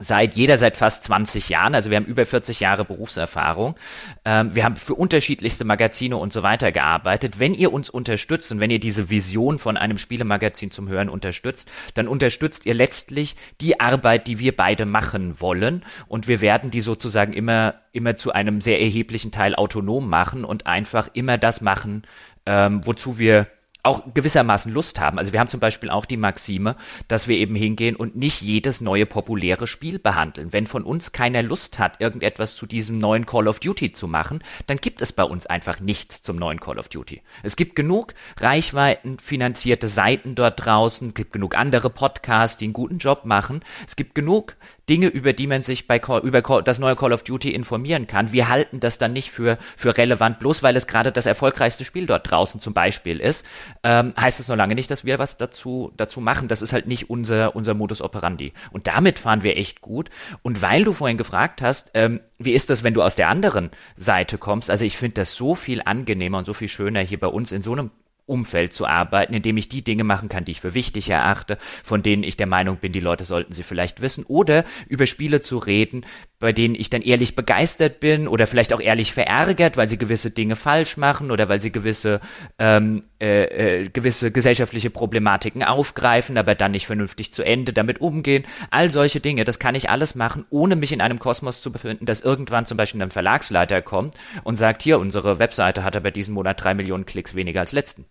[0.02, 3.76] seit jeder seit fast 20 Jahren, also wir haben über 40 Jahre Berufserfahrung.
[4.24, 7.38] Ähm, wir haben für unterschiedlichste Magazine und so weiter gearbeitet.
[7.38, 11.70] Wenn ihr uns unterstützt und wenn ihr diese Vision von einem Spielemagazin zum Hören unterstützt,
[11.95, 16.82] dann unterstützt ihr letztlich die Arbeit, die wir beide machen wollen und wir werden die
[16.82, 22.04] sozusagen immer immer zu einem sehr erheblichen Teil autonom machen und einfach immer das machen,
[22.45, 23.47] ähm, wozu wir
[23.82, 25.18] auch gewissermaßen Lust haben.
[25.18, 26.76] Also wir haben zum Beispiel auch die Maxime,
[27.08, 30.52] dass wir eben hingehen und nicht jedes neue populäre Spiel behandeln.
[30.52, 34.44] Wenn von uns keiner Lust hat, irgendetwas zu diesem neuen Call of Duty zu machen,
[34.68, 37.22] dann gibt es bei uns einfach nichts zum neuen Call of Duty.
[37.42, 42.98] Es gibt genug Reichweiten, finanzierte Seiten dort draußen, gibt genug andere Podcasts, die einen guten
[42.98, 43.62] Job machen.
[43.88, 44.58] Es gibt genug
[44.90, 48.08] Dinge, über die man sich bei Call, über Call, das neue Call of Duty informieren
[48.08, 48.32] kann.
[48.32, 52.08] Wir halten das dann nicht für, für relevant, bloß weil es gerade das erfolgreichste Spiel
[52.08, 53.46] dort draußen zum Beispiel ist.
[53.84, 56.48] Ähm, heißt es noch lange nicht, dass wir was dazu, dazu machen.
[56.48, 58.54] Das ist halt nicht unser, unser Modus operandi.
[58.72, 60.10] Und damit fahren wir echt gut.
[60.42, 63.70] Und weil du vorhin gefragt hast, ähm, wie ist das, wenn du aus der anderen
[63.96, 64.72] Seite kommst?
[64.72, 67.62] Also ich finde das so viel angenehmer und so viel schöner hier bei uns in
[67.62, 67.92] so einem
[68.30, 71.58] Umfeld zu arbeiten, in dem ich die Dinge machen kann, die ich für wichtig erachte,
[71.84, 75.42] von denen ich der Meinung bin, die Leute sollten sie vielleicht wissen, oder über Spiele
[75.42, 76.06] zu reden,
[76.40, 80.32] bei denen ich dann ehrlich begeistert bin oder vielleicht auch ehrlich verärgert, weil sie gewisse
[80.32, 82.22] Dinge falsch machen oder weil sie gewisse
[82.58, 88.46] ähm, äh, äh, gewisse gesellschaftliche Problematiken aufgreifen, aber dann nicht vernünftig zu Ende damit umgehen.
[88.72, 92.06] All solche Dinge, das kann ich alles machen, ohne mich in einem Kosmos zu befinden,
[92.06, 94.16] dass irgendwann zum Beispiel ein Verlagsleiter kommt
[94.46, 98.06] und sagt, hier, unsere Webseite hat aber diesen Monat drei Millionen Klicks weniger als letzten.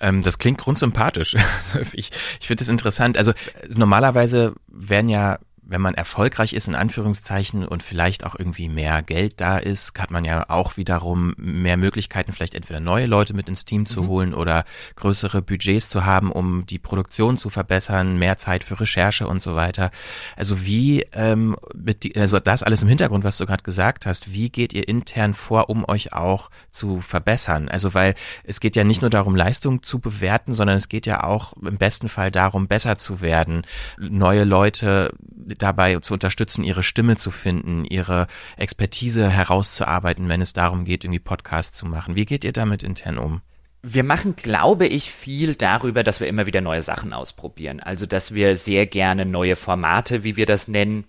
[0.00, 1.36] Ähm, das klingt grundsympathisch.
[1.92, 2.10] ich
[2.40, 3.16] ich finde es interessant.
[3.18, 3.32] Also
[3.68, 9.40] normalerweise werden ja wenn man erfolgreich ist, in Anführungszeichen, und vielleicht auch irgendwie mehr Geld
[9.40, 13.64] da ist, hat man ja auch wiederum mehr Möglichkeiten, vielleicht entweder neue Leute mit ins
[13.64, 14.08] Team zu mhm.
[14.08, 14.64] holen oder
[14.96, 19.54] größere Budgets zu haben, um die Produktion zu verbessern, mehr Zeit für Recherche und so
[19.54, 19.90] weiter.
[20.36, 24.32] Also wie, ähm, mit die, also das alles im Hintergrund, was du gerade gesagt hast,
[24.32, 27.68] wie geht ihr intern vor, um euch auch zu verbessern?
[27.68, 31.24] Also weil es geht ja nicht nur darum, Leistung zu bewerten, sondern es geht ja
[31.24, 33.62] auch im besten Fall darum, besser zu werden,
[33.98, 35.14] neue Leute
[35.58, 38.26] dabei zu unterstützen, ihre Stimme zu finden, ihre
[38.56, 42.16] Expertise herauszuarbeiten, wenn es darum geht, irgendwie Podcasts zu machen.
[42.16, 43.40] Wie geht ihr damit intern um?
[43.82, 47.80] Wir machen, glaube ich, viel darüber, dass wir immer wieder neue Sachen ausprobieren.
[47.80, 51.04] Also, dass wir sehr gerne neue Formate, wie wir das nennen,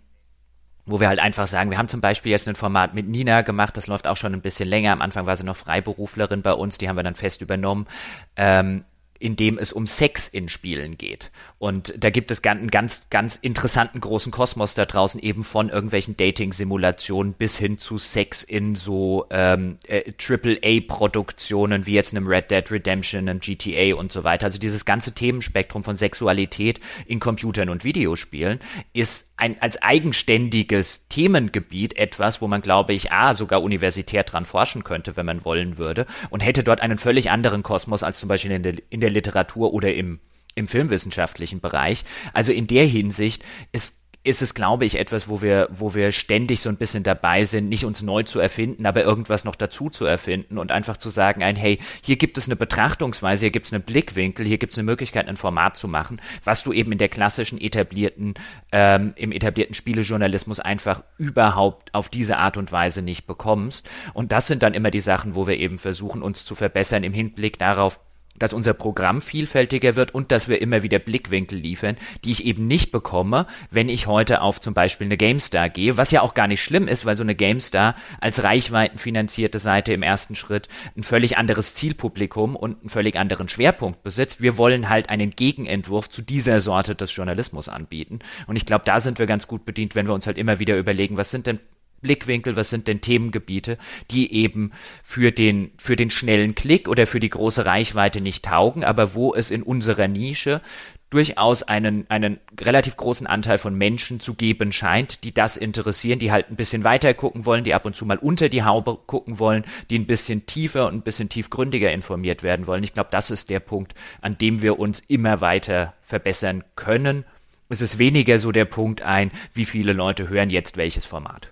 [0.86, 3.76] wo wir halt einfach sagen, wir haben zum Beispiel jetzt ein Format mit Nina gemacht,
[3.76, 4.92] das läuft auch schon ein bisschen länger.
[4.92, 7.88] Am Anfang war sie noch Freiberuflerin bei uns, die haben wir dann fest übernommen.
[8.36, 8.84] Ähm,
[9.20, 11.32] in dem es um Sex in Spielen geht.
[11.58, 16.18] Und da gibt es einen ganz, ganz interessanten großen Kosmos da draußen, eben von irgendwelchen
[16.18, 22.70] Dating-Simulationen bis hin zu Sex in so ähm, äh, AAA-Produktionen wie jetzt einem Red Dead
[22.70, 24.46] Redemption, einem GTA und so weiter.
[24.46, 28.60] Also dieses ganze Themenspektrum von Sexualität in Computern und Videospielen
[28.94, 34.84] ist ein, als eigenständiges Themengebiet etwas, wo man, glaube ich, A, sogar universitär dran forschen
[34.84, 38.52] könnte, wenn man wollen würde, und hätte dort einen völlig anderen Kosmos als zum Beispiel
[38.52, 40.20] in der, in der Literatur oder im,
[40.56, 42.04] im filmwissenschaftlichen Bereich.
[42.34, 46.60] Also in der Hinsicht ist ist es, glaube ich, etwas, wo wir, wo wir ständig
[46.60, 50.06] so ein bisschen dabei sind, nicht uns neu zu erfinden, aber irgendwas noch dazu zu
[50.06, 53.74] erfinden und einfach zu sagen, ein, hey, hier gibt es eine Betrachtungsweise, hier gibt es
[53.74, 56.98] einen Blickwinkel, hier gibt es eine Möglichkeit, ein Format zu machen, was du eben in
[56.98, 58.34] der klassischen etablierten,
[58.72, 63.88] ähm, im etablierten Spielejournalismus einfach überhaupt auf diese Art und Weise nicht bekommst.
[64.14, 67.14] Und das sind dann immer die Sachen, wo wir eben versuchen, uns zu verbessern im
[67.14, 68.00] Hinblick darauf,
[68.40, 72.68] dass unser Programm vielfältiger wird und dass wir immer wieder Blickwinkel liefern, die ich eben
[72.68, 76.48] nicht bekomme, wenn ich heute auf zum Beispiel eine GameStar gehe, was ja auch gar
[76.48, 80.68] nicht schlimm ist, weil so eine GameStar als reichweitenfinanzierte Seite im ersten Schritt
[80.98, 84.42] ein völlig anderes Zielpublikum und einen völlig anderen Schwerpunkt besitzt.
[84.42, 88.20] Wir wollen halt einen Gegenentwurf zu dieser Sorte des Journalismus anbieten.
[88.48, 90.78] Und ich glaube, da sind wir ganz gut bedient, wenn wir uns halt immer wieder
[90.78, 91.60] überlegen, was sind denn
[92.06, 93.80] Blickwinkel, was sind denn Themengebiete,
[94.12, 94.72] die eben
[95.04, 99.34] für den, für den schnellen Klick oder für die große Reichweite nicht taugen, aber wo
[99.34, 100.62] es in unserer Nische
[101.10, 106.32] durchaus einen, einen relativ großen Anteil von Menschen zu geben scheint, die das interessieren, die
[106.32, 109.40] halt ein bisschen weiter gucken wollen, die ab und zu mal unter die Haube gucken
[109.40, 112.84] wollen, die ein bisschen tiefer und ein bisschen tiefgründiger informiert werden wollen.
[112.84, 117.24] Ich glaube, das ist der Punkt, an dem wir uns immer weiter verbessern können.
[117.70, 121.52] Es ist weniger so der Punkt ein, wie viele Leute hören jetzt welches Format.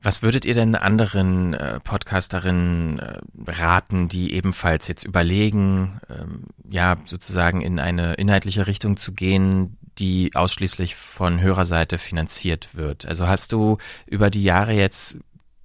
[0.00, 6.98] Was würdet ihr denn anderen äh, Podcasterinnen äh, raten, die ebenfalls jetzt überlegen, ähm, ja,
[7.04, 13.06] sozusagen in eine inhaltliche Richtung zu gehen, die ausschließlich von Hörerseite finanziert wird?
[13.06, 15.18] Also hast du über die Jahre jetzt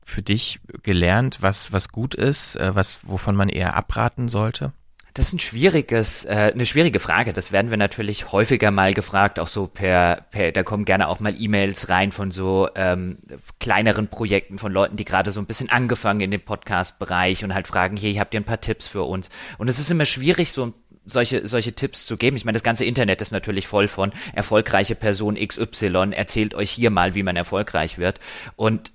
[0.04, 4.74] für dich gelernt, was, was gut ist, äh, was, wovon man eher abraten sollte?
[5.14, 7.34] Das ist ein schwieriges, äh, eine schwierige Frage.
[7.34, 11.20] Das werden wir natürlich häufiger mal gefragt, auch so per, per da kommen gerne auch
[11.20, 13.20] mal E-Mails rein von so ähm,
[13.60, 17.68] kleineren Projekten von Leuten, die gerade so ein bisschen angefangen in dem Podcast-Bereich und halt
[17.68, 19.30] fragen, hier, habt ihr ein paar Tipps für uns?
[19.60, 20.74] Und es ist immer schwierig, so
[21.06, 22.36] solche, solche Tipps zu geben.
[22.36, 26.90] Ich meine, das ganze Internet ist natürlich voll von erfolgreiche Person XY, erzählt euch hier
[26.90, 28.20] mal, wie man erfolgreich wird.
[28.56, 28.94] Und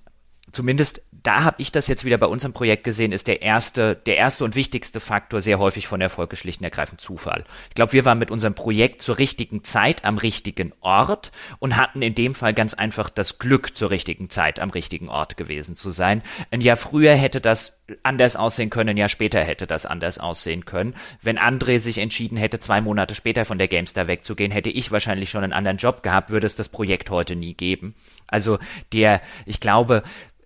[0.53, 4.17] zumindest da habe ich das jetzt wieder bei unserem Projekt gesehen, ist der erste, der
[4.17, 7.45] erste und wichtigste Faktor sehr häufig von Erfolg schlicht und ergreifend Zufall.
[7.69, 12.03] Ich glaube, wir waren mit unserem Projekt zur richtigen Zeit am richtigen Ort und hatten
[12.03, 15.91] in dem Fall ganz einfach das Glück, zur richtigen Zeit am richtigen Ort gewesen zu
[15.91, 16.23] sein.
[16.51, 20.95] Ein Jahr früher hätte das anders aussehen können, Jahr später hätte das anders aussehen können.
[21.23, 25.31] Wenn André sich entschieden hätte, zwei Monate später von der GameStar wegzugehen, hätte ich wahrscheinlich
[25.31, 27.95] schon einen anderen Job gehabt, würde es das Projekt heute nie geben.
[28.27, 28.59] Also
[28.93, 30.03] der, ich glaube,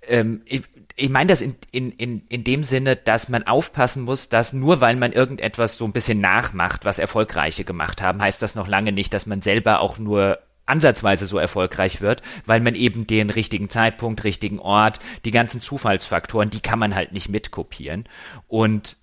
[0.07, 0.63] ähm, ich,
[0.97, 4.81] ich meine das in, in, in, in dem Sinne, dass man aufpassen muss, dass nur
[4.81, 8.93] weil man irgendetwas so ein bisschen nachmacht, was Erfolgreiche gemacht haben, heißt das noch lange
[8.93, 13.69] nicht, dass man selber auch nur ansatzweise so erfolgreich wird, weil man eben den richtigen
[13.69, 18.05] Zeitpunkt, richtigen Ort, die ganzen Zufallsfaktoren, die kann man halt nicht mitkopieren.
[18.49, 18.97] Und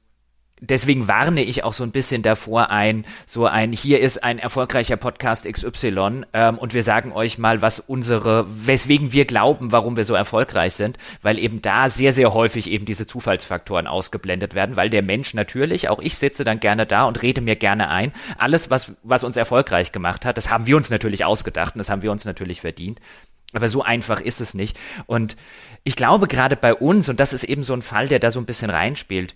[0.62, 4.98] deswegen warne ich auch so ein bisschen davor ein, so ein, hier ist ein erfolgreicher
[4.98, 10.04] Podcast XY ähm, und wir sagen euch mal, was unsere, weswegen wir glauben, warum wir
[10.04, 14.90] so erfolgreich sind, weil eben da sehr, sehr häufig eben diese Zufallsfaktoren ausgeblendet werden, weil
[14.90, 18.70] der Mensch natürlich, auch ich sitze dann gerne da und rede mir gerne ein, alles,
[18.70, 22.02] was, was uns erfolgreich gemacht hat, das haben wir uns natürlich ausgedacht und das haben
[22.02, 23.00] wir uns natürlich verdient.
[23.54, 24.78] Aber so einfach ist es nicht.
[25.08, 25.36] Und
[25.84, 28.40] ich glaube gerade bei uns, und das ist eben so ein Fall, der da so
[28.40, 29.36] ein bisschen reinspielt,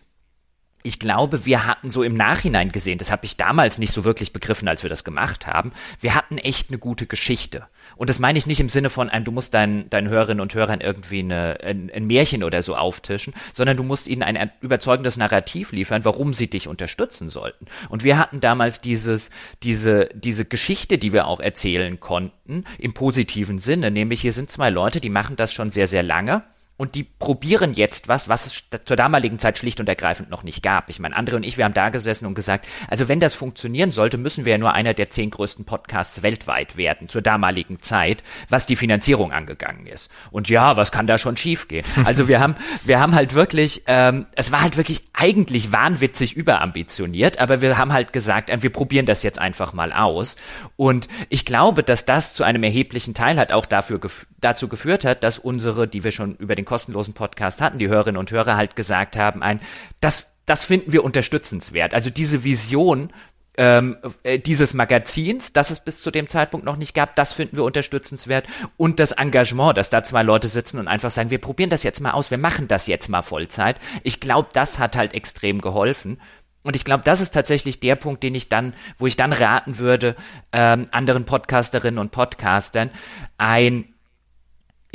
[0.83, 4.33] ich glaube, wir hatten so im Nachhinein gesehen, das habe ich damals nicht so wirklich
[4.33, 5.71] begriffen, als wir das gemacht haben,
[6.01, 7.65] wir hatten echt eine gute Geschichte.
[7.95, 10.81] Und das meine ich nicht im Sinne von, du musst deinen, deinen Hörerinnen und Hörern
[10.81, 15.71] irgendwie eine, ein, ein Märchen oder so auftischen, sondern du musst ihnen ein überzeugendes Narrativ
[15.71, 17.65] liefern, warum sie dich unterstützen sollten.
[17.87, 19.29] Und wir hatten damals dieses,
[19.63, 24.69] diese, diese Geschichte, die wir auch erzählen konnten, im positiven Sinne, nämlich hier sind zwei
[24.69, 26.43] Leute, die machen das schon sehr, sehr lange
[26.75, 30.63] und die probieren jetzt was, was es zur damaligen Zeit schlicht und ergreifend noch nicht
[30.63, 30.89] gab.
[30.89, 33.91] Ich meine, Andre und ich, wir haben da gesessen und gesagt, also wenn das funktionieren
[33.91, 38.23] sollte, müssen wir ja nur einer der zehn größten Podcasts weltweit werden zur damaligen Zeit,
[38.49, 40.09] was die Finanzierung angegangen ist.
[40.31, 41.85] Und ja, was kann da schon schiefgehen?
[42.05, 47.39] Also wir haben, wir haben halt wirklich, ähm, es war halt wirklich eigentlich wahnwitzig überambitioniert,
[47.39, 50.35] aber wir haben halt gesagt, äh, wir probieren das jetzt einfach mal aus.
[50.75, 55.05] Und ich glaube, dass das zu einem erheblichen Teil halt auch dafür gef dazu geführt
[55.05, 58.55] hat, dass unsere, die wir schon über den kostenlosen Podcast hatten, die Hörerinnen und Hörer
[58.55, 59.59] halt gesagt haben, ein,
[60.01, 61.93] das, das finden wir unterstützenswert.
[61.93, 63.11] Also diese Vision
[63.55, 67.57] ähm, äh, dieses Magazins, das es bis zu dem Zeitpunkt noch nicht gab, das finden
[67.57, 68.47] wir unterstützenswert
[68.77, 72.01] und das Engagement, dass da zwei Leute sitzen und einfach sagen, wir probieren das jetzt
[72.01, 73.77] mal aus, wir machen das jetzt mal Vollzeit.
[74.01, 76.19] Ich glaube, das hat halt extrem geholfen.
[76.63, 79.79] Und ich glaube, das ist tatsächlich der Punkt, den ich dann, wo ich dann raten
[79.79, 80.15] würde,
[80.53, 82.89] ähm, anderen Podcasterinnen und Podcastern,
[83.37, 83.92] ein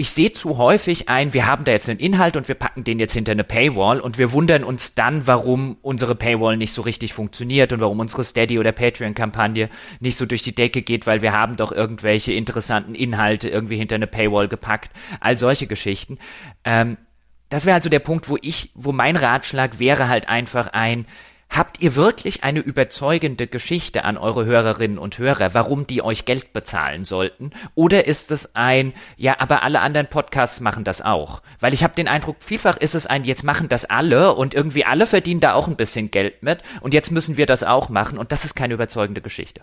[0.01, 3.01] ich sehe zu häufig ein, wir haben da jetzt einen Inhalt und wir packen den
[3.01, 7.12] jetzt hinter eine Paywall und wir wundern uns dann, warum unsere Paywall nicht so richtig
[7.12, 9.68] funktioniert und warum unsere Steady- oder Patreon-Kampagne
[9.99, 13.96] nicht so durch die Decke geht, weil wir haben doch irgendwelche interessanten Inhalte irgendwie hinter
[13.96, 14.92] eine Paywall gepackt.
[15.18, 16.18] All solche Geschichten.
[16.62, 16.96] Ähm,
[17.49, 21.07] das wäre also der Punkt, wo ich, wo mein Ratschlag wäre halt einfach ein,
[21.51, 26.53] Habt ihr wirklich eine überzeugende Geschichte an eure Hörerinnen und Hörer, warum die euch Geld
[26.53, 27.51] bezahlen sollten?
[27.74, 31.42] Oder ist es ein, ja, aber alle anderen Podcasts machen das auch?
[31.59, 34.84] Weil ich habe den Eindruck, vielfach ist es ein, jetzt machen das alle und irgendwie
[34.84, 38.18] alle verdienen da auch ein bisschen Geld mit und jetzt müssen wir das auch machen
[38.18, 39.62] und das ist keine überzeugende Geschichte.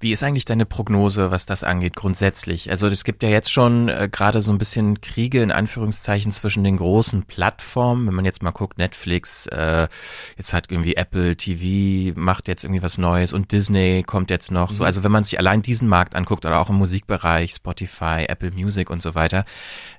[0.00, 2.70] Wie ist eigentlich deine Prognose, was das angeht, grundsätzlich?
[2.70, 6.64] Also es gibt ja jetzt schon äh, gerade so ein bisschen Kriege in Anführungszeichen zwischen
[6.64, 8.06] den großen Plattformen.
[8.06, 9.88] Wenn man jetzt mal guckt, Netflix, äh,
[10.36, 14.70] jetzt hat irgendwie Apple TV, macht jetzt irgendwie was Neues und Disney kommt jetzt noch.
[14.70, 14.74] Mhm.
[14.74, 18.50] So, also wenn man sich allein diesen Markt anguckt oder auch im Musikbereich, Spotify, Apple
[18.52, 19.44] Music und so weiter,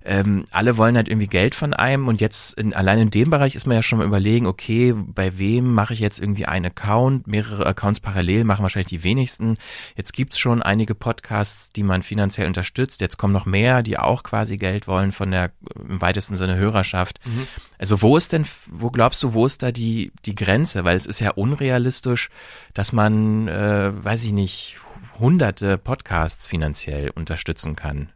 [0.05, 3.55] ähm, alle wollen halt irgendwie Geld von einem und jetzt in, allein in dem Bereich
[3.55, 7.27] ist man ja schon mal überlegen, okay, bei wem mache ich jetzt irgendwie einen Account,
[7.27, 9.56] mehrere Accounts parallel machen wahrscheinlich die wenigsten
[9.95, 13.01] Jetzt gibt's schon einige Podcasts, die man finanziell unterstützt.
[13.01, 17.19] Jetzt kommen noch mehr, die auch quasi Geld wollen von der im weitesten Sinne Hörerschaft.
[17.25, 17.47] Mhm.
[17.77, 20.83] Also wo ist denn, wo glaubst du, wo ist da die, die Grenze?
[20.83, 22.29] Weil es ist ja unrealistisch,
[22.73, 24.77] dass man, äh, weiß ich nicht,
[25.19, 28.09] hunderte Podcasts finanziell unterstützen kann.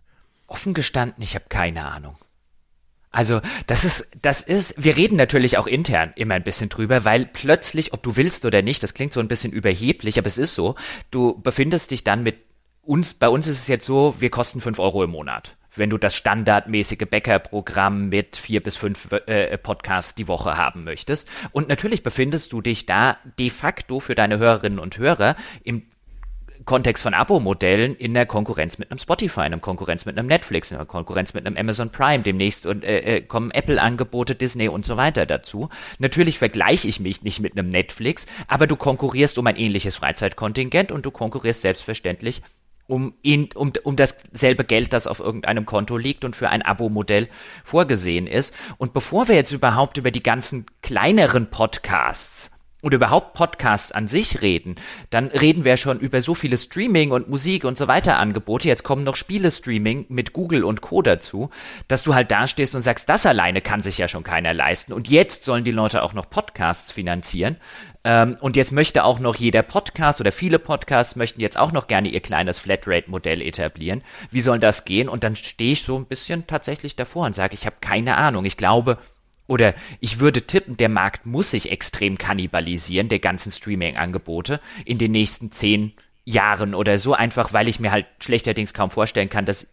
[0.48, 2.16] Offen gestanden, ich habe keine Ahnung.
[3.12, 7.26] Also das ist, das ist, wir reden natürlich auch intern immer ein bisschen drüber, weil
[7.26, 10.55] plötzlich, ob du willst oder nicht, das klingt so ein bisschen überheblich, aber es ist
[10.55, 10.76] so,
[11.12, 12.38] du befindest dich dann mit
[12.84, 15.57] uns, bei uns ist es jetzt so, wir kosten fünf Euro im Monat.
[15.76, 21.30] Wenn du das standardmäßige Bäckerprogramm mit vier bis fünf äh, Podcasts die Woche haben möchtest.
[21.53, 25.84] Und natürlich befindest du dich da de facto für deine Hörerinnen und Hörer im
[26.72, 30.72] Kontext von Abo-Modellen in der Konkurrenz mit einem Spotify, in der Konkurrenz mit einem Netflix,
[30.72, 34.86] in der Konkurrenz mit einem Amazon Prime, demnächst und, äh, äh, kommen Apple-Angebote, Disney und
[34.86, 35.67] so weiter dazu.
[35.99, 40.93] Natürlich vergleiche ich mich nicht mit einem Netflix, aber du konkurrierst um ein ähnliches Freizeitkontingent
[40.93, 42.41] und du konkurrierst selbstverständlich
[42.88, 47.28] um, ihn, um, um dasselbe Geld, das auf irgendeinem Konto liegt und für ein Abo-Modell
[47.65, 48.53] vorgesehen ist.
[48.78, 52.51] Und bevor wir jetzt überhaupt über die ganzen kleineren Podcasts
[52.82, 54.75] oder überhaupt Podcasts an sich reden,
[55.09, 58.67] dann reden wir schon über so viele Streaming und Musik und so weiter Angebote.
[58.67, 61.01] Jetzt kommen noch Spiele-Streaming mit Google und Co.
[61.01, 61.49] dazu,
[61.88, 64.93] dass du halt dastehst und sagst, das alleine kann sich ja schon keiner leisten.
[64.93, 67.57] Und jetzt sollen die Leute auch noch Podcasts finanzieren.
[68.03, 71.88] Ähm, und jetzt möchte auch noch jeder Podcast oder viele Podcasts möchten jetzt auch noch
[71.88, 74.01] gerne ihr kleines Flatrate-Modell etablieren.
[74.32, 75.07] Wie soll das gehen?
[75.07, 78.45] Und dann stehe ich so ein bisschen tatsächlich davor und sage, ich habe keine Ahnung.
[78.45, 78.97] Ich glaube,
[79.52, 85.12] oder ich würde tippen, der Markt muss sich extrem kannibalisieren, der ganzen Streaming-Angebote, in den
[85.12, 85.91] nächsten zehn
[86.24, 89.68] Jahren oder so, einfach weil ich mir halt schlechterdings kaum vorstellen kann, dass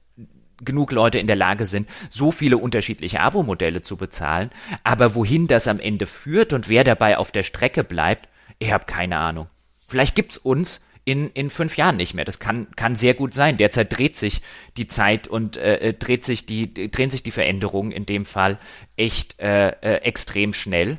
[0.65, 4.51] genug Leute in der Lage sind, so viele unterschiedliche Abo-Modelle zu bezahlen.
[4.83, 8.85] Aber wohin das am Ende führt und wer dabei auf der Strecke bleibt, ich habe
[8.85, 9.47] keine Ahnung.
[9.87, 12.27] Vielleicht gibt's uns in, in fünf Jahren nicht mehr.
[12.27, 13.57] Das kann, kann sehr gut sein.
[13.57, 14.43] Derzeit dreht sich
[14.77, 18.59] die Zeit und äh, äh dreht sich die, drehen sich die Veränderungen in dem Fall
[18.97, 20.99] echt äh, äh, extrem schnell.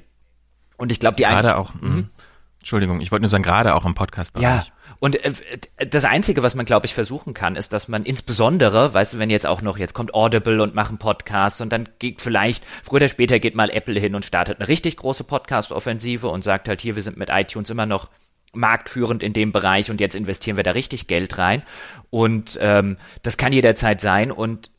[0.77, 1.75] Und ich glaube, die gerade auch.
[1.75, 1.81] Mhm.
[1.81, 2.09] mhm.
[2.57, 4.43] Entschuldigung, ich wollte nur sagen, gerade auch im Podcast-Bereich.
[4.43, 4.65] Ja,
[4.99, 5.31] Und äh,
[5.89, 9.29] das Einzige, was man, glaube ich, versuchen kann, ist, dass man insbesondere, weißt du, wenn
[9.29, 13.07] jetzt auch noch, jetzt kommt Audible und machen Podcasts und dann geht vielleicht, früher oder
[13.07, 16.95] später geht mal Apple hin und startet eine richtig große Podcast-Offensive und sagt halt, hier,
[16.95, 18.09] wir sind mit iTunes immer noch
[18.53, 21.61] marktführend in dem Bereich und jetzt investieren wir da richtig Geld rein.
[22.09, 24.31] Und ähm, das kann jederzeit sein.
[24.31, 24.71] Und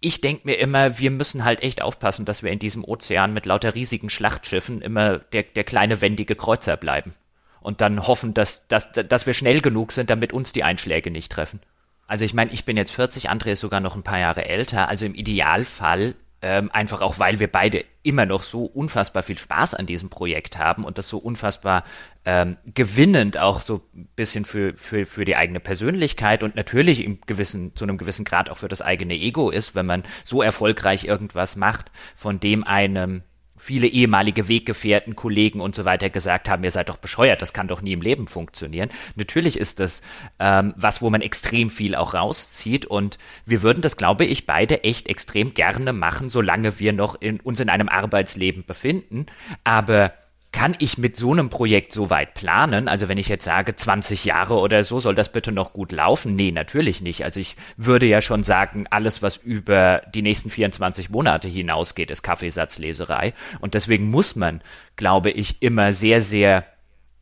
[0.00, 3.46] ich denke mir immer, wir müssen halt echt aufpassen, dass wir in diesem Ozean mit
[3.46, 7.14] lauter riesigen Schlachtschiffen immer der, der kleine wendige Kreuzer bleiben.
[7.60, 11.30] Und dann hoffen, dass, dass, dass wir schnell genug sind, damit uns die Einschläge nicht
[11.30, 11.60] treffen.
[12.08, 14.88] Also ich meine, ich bin jetzt 40, André ist sogar noch ein paar Jahre älter.
[14.88, 19.74] Also im Idealfall ähm, einfach auch, weil wir beide immer noch so unfassbar viel Spaß
[19.74, 21.84] an diesem Projekt haben und das so unfassbar
[22.24, 27.20] ähm, gewinnend auch so ein bisschen für, für, für die eigene Persönlichkeit und natürlich im
[27.20, 31.04] gewissen, zu einem gewissen Grad auch für das eigene Ego ist, wenn man so erfolgreich
[31.04, 33.22] irgendwas macht, von dem einem
[33.62, 37.68] viele ehemalige Weggefährten, Kollegen und so weiter gesagt haben, ihr seid doch bescheuert, das kann
[37.68, 38.88] doch nie im Leben funktionieren.
[39.14, 40.00] Natürlich ist das
[40.40, 44.82] ähm, was, wo man extrem viel auch rauszieht und wir würden das, glaube ich, beide
[44.82, 49.26] echt extrem gerne machen, solange wir noch in, uns in einem Arbeitsleben befinden.
[49.62, 50.12] Aber
[50.52, 52.86] kann ich mit so einem Projekt so weit planen?
[52.86, 56.36] Also wenn ich jetzt sage 20 Jahre oder so, soll das bitte noch gut laufen?
[56.36, 57.24] Nee, natürlich nicht.
[57.24, 62.22] Also ich würde ja schon sagen, alles, was über die nächsten 24 Monate hinausgeht, ist
[62.22, 63.32] Kaffeesatzleserei.
[63.60, 64.60] Und deswegen muss man,
[64.96, 66.66] glaube ich, immer sehr, sehr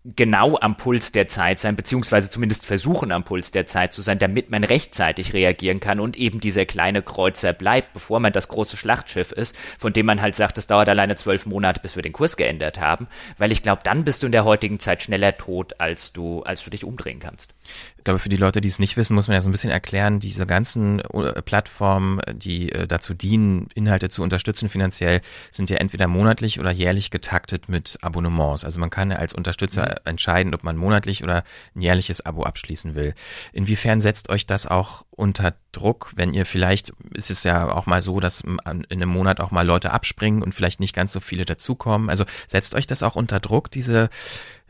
[0.05, 4.19] genau am Puls der Zeit sein, beziehungsweise zumindest versuchen am Puls der Zeit zu sein,
[4.19, 8.79] damit man rechtzeitig reagieren kann und eben dieser kleine Kreuzer bleibt, bevor man das große
[8.79, 12.15] Schlachtschiff ist, von dem man halt sagt, es dauert alleine zwölf Monate, bis wir den
[12.15, 15.75] Kurs geändert haben, weil ich glaube, dann bist du in der heutigen Zeit schneller tot,
[15.79, 17.53] als du, als du dich umdrehen kannst.
[18.01, 19.71] Ich glaube, für die Leute, die es nicht wissen, muss man ja so ein bisschen
[19.71, 25.21] erklären, diese ganzen äh, Plattformen, die äh, dazu dienen, Inhalte zu unterstützen finanziell,
[25.51, 28.65] sind ja entweder monatlich oder jährlich getaktet mit Abonnements.
[28.65, 29.97] Also man kann ja als Unterstützer mhm.
[30.13, 31.45] entscheiden, ob man monatlich oder
[31.77, 33.15] ein jährliches Abo abschließen will.
[33.53, 38.01] Inwiefern setzt euch das auch unter Druck, wenn ihr vielleicht, ist es ja auch mal
[38.01, 41.45] so, dass in einem Monat auch mal Leute abspringen und vielleicht nicht ganz so viele
[41.45, 42.09] dazukommen.
[42.09, 44.09] Also setzt euch das auch unter Druck, diese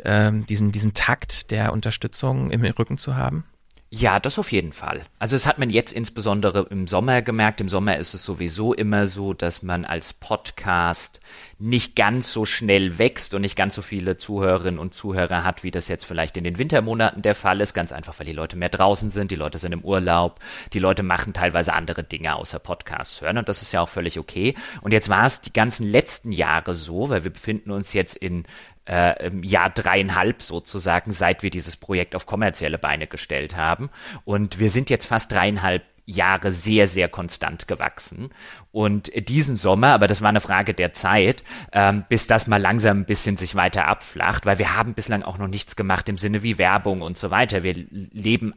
[0.05, 3.45] ähm, diesen, diesen Takt der Unterstützung im Rücken zu haben?
[3.93, 5.03] Ja, das auf jeden Fall.
[5.19, 7.61] Also das hat man jetzt insbesondere im Sommer gemerkt.
[7.61, 11.19] Im Sommer ist es sowieso immer so, dass man als Podcast
[11.59, 15.73] nicht ganz so schnell wächst und nicht ganz so viele Zuhörerinnen und Zuhörer hat, wie
[15.73, 17.75] das jetzt vielleicht in den Wintermonaten der Fall ist.
[17.75, 20.39] Ganz einfach, weil die Leute mehr draußen sind, die Leute sind im Urlaub,
[20.73, 24.21] die Leute machen teilweise andere Dinge außer Podcasts hören und das ist ja auch völlig
[24.21, 24.55] okay.
[24.83, 28.45] Und jetzt war es die ganzen letzten Jahre so, weil wir befinden uns jetzt in
[28.91, 33.89] äh, Jahr dreieinhalb sozusagen, seit wir dieses Projekt auf kommerzielle Beine gestellt haben.
[34.25, 38.31] Und wir sind jetzt fast dreieinhalb Jahre sehr, sehr konstant gewachsen.
[38.73, 43.01] Und diesen Sommer, aber das war eine Frage der Zeit, ähm, bis das mal langsam
[43.01, 46.43] ein bisschen sich weiter abflacht, weil wir haben bislang auch noch nichts gemacht im Sinne
[46.43, 47.63] wie Werbung und so weiter.
[47.63, 48.55] Wir leben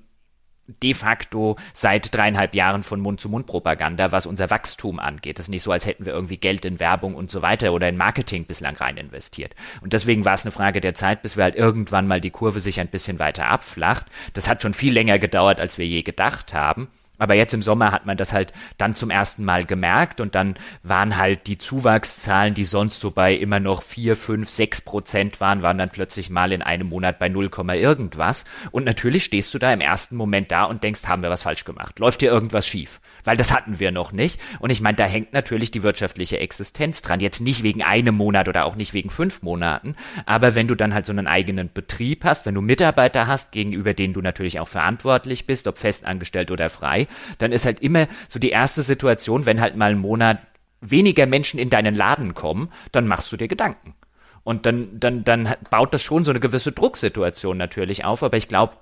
[0.68, 5.38] de facto seit dreieinhalb Jahren von Mund-zu-Mund-Propaganda, was unser Wachstum angeht.
[5.38, 7.90] Das ist nicht so, als hätten wir irgendwie Geld in Werbung und so weiter oder
[7.90, 9.54] in Marketing bislang rein investiert.
[9.82, 12.60] Und deswegen war es eine Frage der Zeit, bis wir halt irgendwann mal die Kurve
[12.60, 14.08] sich ein bisschen weiter abflacht.
[14.34, 16.88] Das hat schon viel länger gedauert, als wir je gedacht haben.
[17.20, 20.56] Aber jetzt im Sommer hat man das halt dann zum ersten Mal gemerkt und dann
[20.82, 25.62] waren halt die Zuwachszahlen, die sonst so bei immer noch vier, fünf, sechs Prozent waren,
[25.62, 28.46] waren dann plötzlich mal in einem Monat bei 0, irgendwas.
[28.72, 31.66] Und natürlich stehst du da im ersten Moment da und denkst, haben wir was falsch
[31.66, 32.00] gemacht?
[32.00, 33.00] Läuft hier irgendwas schief?
[33.24, 34.40] Weil das hatten wir noch nicht.
[34.60, 37.20] Und ich meine, da hängt natürlich die wirtschaftliche Existenz dran.
[37.20, 39.96] Jetzt nicht wegen einem Monat oder auch nicht wegen fünf Monaten.
[40.26, 43.94] Aber wenn du dann halt so einen eigenen Betrieb hast, wenn du Mitarbeiter hast, gegenüber
[43.94, 47.08] denen du natürlich auch verantwortlich bist, ob festangestellt oder frei,
[47.38, 50.40] dann ist halt immer so die erste Situation, wenn halt mal ein Monat
[50.82, 53.96] weniger Menschen in deinen Laden kommen, dann machst du dir Gedanken.
[54.44, 58.50] Und dann, dann, dann baut das schon so eine gewisse Drucksituation natürlich auf, aber ich
[58.50, 58.74] glaube,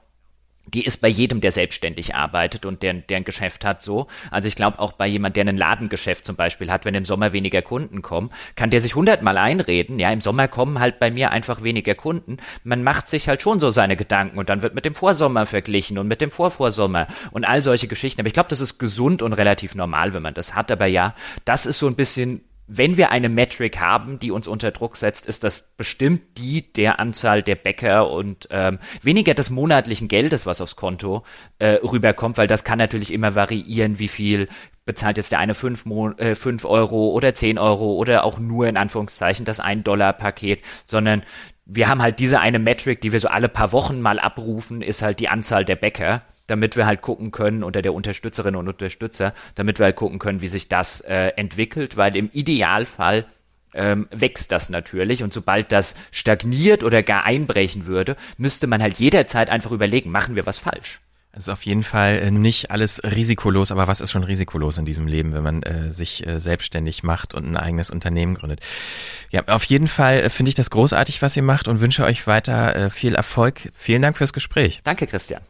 [0.74, 4.08] die ist bei jedem, der selbstständig arbeitet und der, der ein Geschäft hat, so.
[4.30, 7.34] Also ich glaube auch bei jemand, der ein Ladengeschäft zum Beispiel hat, wenn im Sommer
[7.34, 11.32] weniger Kunden kommen, kann der sich hundertmal einreden, ja, im Sommer kommen halt bei mir
[11.32, 12.38] einfach weniger Kunden.
[12.64, 15.98] Man macht sich halt schon so seine Gedanken und dann wird mit dem Vorsommer verglichen
[15.98, 18.22] und mit dem Vorvorsommer und all solche Geschichten.
[18.22, 20.72] Aber ich glaube, das ist gesund und relativ normal, wenn man das hat.
[20.72, 21.16] Aber ja,
[21.46, 22.42] das ist so ein bisschen
[22.74, 27.00] wenn wir eine Metric haben, die uns unter Druck setzt, ist das bestimmt die der
[27.02, 31.24] Anzahl der Bäcker und ähm, weniger des monatlichen Geldes, was aufs Konto
[31.60, 34.48] äh, rüberkommt, weil das kann natürlich immer variieren, wie viel
[34.86, 35.86] bezahlt jetzt der eine 5
[36.18, 41.24] äh, fünf Euro oder 10 Euro oder auch nur in Anführungszeichen das 1-Dollar-Paket, sondern
[41.66, 45.02] wir haben halt diese eine Metric, die wir so alle paar Wochen mal abrufen, ist
[45.02, 49.34] halt die Anzahl der Bäcker damit wir halt gucken können, unter der Unterstützerinnen und Unterstützer,
[49.56, 53.26] damit wir halt gucken können, wie sich das äh, entwickelt, weil im Idealfall
[53.74, 55.24] ähm, wächst das natürlich.
[55.24, 60.36] Und sobald das stagniert oder gar einbrechen würde, müsste man halt jederzeit einfach überlegen, machen
[60.36, 61.02] wir was falsch.
[61.34, 64.86] Es ist auf jeden Fall äh, nicht alles risikolos, aber was ist schon risikolos in
[64.86, 68.60] diesem Leben, wenn man äh, sich äh, selbstständig macht und ein eigenes Unternehmen gründet?
[69.30, 72.28] Ja, auf jeden Fall äh, finde ich das großartig, was ihr macht und wünsche euch
[72.28, 73.72] weiter äh, viel Erfolg.
[73.74, 74.82] Vielen Dank fürs Gespräch.
[74.84, 75.42] Danke, Christian.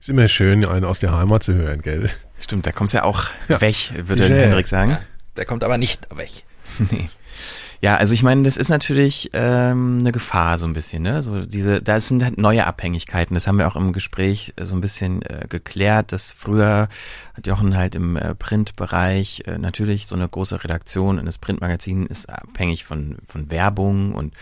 [0.00, 2.08] Ist immer schön, einen aus der Heimat zu hören, gell?
[2.38, 3.60] Stimmt, da kommt's ja auch ja.
[3.60, 4.92] weg, würde Hendrik sagen.
[4.92, 5.00] Ja,
[5.36, 6.30] der kommt aber nicht weg.
[6.90, 7.10] nee.
[7.82, 11.22] Ja, also ich meine, das ist natürlich ähm, eine Gefahr so ein bisschen, ne?
[11.22, 13.34] So diese, da sind halt neue Abhängigkeiten.
[13.34, 16.88] Das haben wir auch im Gespräch äh, so ein bisschen äh, geklärt, dass früher
[17.34, 22.06] hat Jochen halt im äh, Printbereich äh, natürlich so eine große Redaktion in das Printmagazin
[22.06, 24.34] ist abhängig von von Werbung und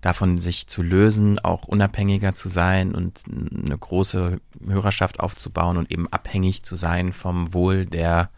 [0.00, 6.08] davon sich zu lösen, auch unabhängiger zu sein und eine große Hörerschaft aufzubauen und eben
[6.08, 8.30] abhängig zu sein vom Wohl der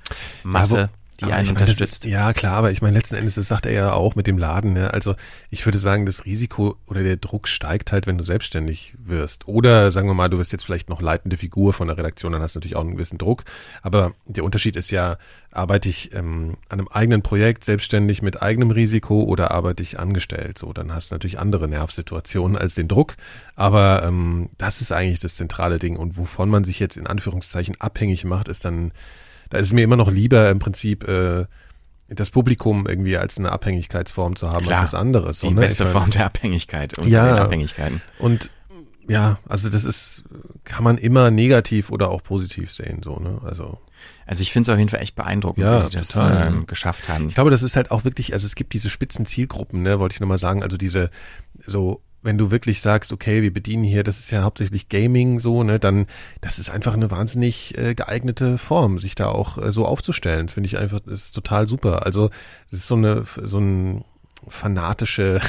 [0.43, 0.77] Masse.
[0.77, 0.89] Ja,
[1.21, 2.05] die aber einen ich mein, unterstützt.
[2.05, 4.39] Ist, ja, klar, aber ich meine, letzten Endes, das sagt er ja auch mit dem
[4.39, 4.73] Laden.
[4.73, 4.93] Ne?
[4.93, 5.15] Also
[5.51, 9.49] ich würde sagen, das Risiko oder der Druck steigt halt, wenn du selbstständig wirst.
[9.49, 12.43] Oder sagen wir mal, du wirst jetzt vielleicht noch leitende Figur von der Redaktion, dann
[12.43, 13.45] hast du natürlich auch einen gewissen Druck.
[13.83, 15.19] Aber der Unterschied ist ja,
[15.53, 20.59] arbeite ich ähm, an einem eigenen Projekt selbstständig mit eigenem Risiko oder arbeite ich angestellt?
[20.59, 23.17] So, dann hast du natürlich andere Nervsituationen als den Druck.
[23.57, 25.97] Aber ähm, das ist eigentlich das zentrale Ding.
[25.97, 28.93] Und wovon man sich jetzt in Anführungszeichen abhängig macht, ist dann
[29.51, 31.47] da ist es mir immer noch lieber im Prinzip äh,
[32.09, 35.41] das Publikum irgendwie als eine Abhängigkeitsform zu haben Klar, als was anderes.
[35.41, 35.61] Die so, ne?
[35.61, 38.01] beste meine, Form der Abhängigkeit und ja, den Abhängigkeiten.
[38.19, 38.51] Und
[39.07, 40.25] ja, also das ist,
[40.65, 43.41] kann man immer negativ oder auch positiv sehen, so, ne?
[43.45, 43.79] Also.
[44.25, 47.09] Also ich finde es auf jeden Fall echt beeindruckend, ja, wie die das ähm, geschafft
[47.09, 47.29] haben.
[47.29, 50.15] Ich glaube, das ist halt auch wirklich, also es gibt diese spitzen Zielgruppen, ne, wollte
[50.15, 51.11] ich nochmal sagen, also diese
[51.67, 55.63] so wenn du wirklich sagst, okay, wir bedienen hier, das ist ja hauptsächlich Gaming so,
[55.63, 56.07] ne, dann
[56.41, 60.49] das ist einfach eine wahnsinnig äh, geeignete Form, sich da auch äh, so aufzustellen.
[60.49, 62.05] Finde ich einfach, das ist total super.
[62.05, 62.31] Also
[62.69, 64.05] es ist so eine so ein
[64.49, 65.41] fanatische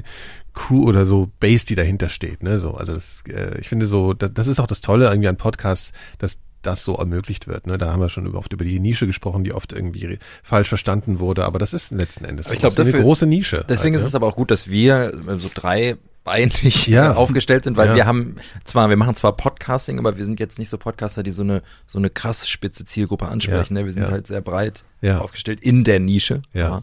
[0.52, 2.74] Crew oder so Base, die dahinter steht, ne, so.
[2.74, 5.92] Also das, äh, ich finde so, das, das ist auch das Tolle irgendwie an Podcasts,
[6.18, 7.66] dass das so ermöglicht wird.
[7.66, 7.78] Ne?
[7.78, 11.44] Da haben wir schon oft über die Nische gesprochen, die oft irgendwie falsch verstanden wurde,
[11.44, 12.52] aber das ist letzten Endes so.
[12.52, 13.64] ich glaube, eine große Nische.
[13.68, 14.08] Deswegen halt, ist ne?
[14.08, 15.96] es aber auch gut, dass wir äh, so drei
[16.26, 17.14] beinig ja.
[17.16, 17.94] aufgestellt sind, weil ja.
[17.94, 21.30] wir haben zwar, wir machen zwar Podcasting, aber wir sind jetzt nicht so Podcaster, die
[21.30, 23.74] so eine so eine krass spitze Zielgruppe ansprechen.
[23.74, 23.80] Ja.
[23.80, 23.86] Ne?
[23.86, 26.42] Wir sind halt sehr breit aufgestellt in der Nische.
[26.52, 26.82] Ja.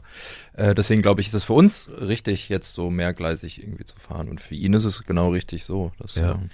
[0.53, 4.29] Äh, deswegen glaube ich, ist es für uns richtig, jetzt so mehrgleisig irgendwie zu fahren.
[4.29, 5.91] Und für ihn ist es genau richtig so.
[5.99, 6.31] Dass, ja.
[6.31, 6.49] Ähm,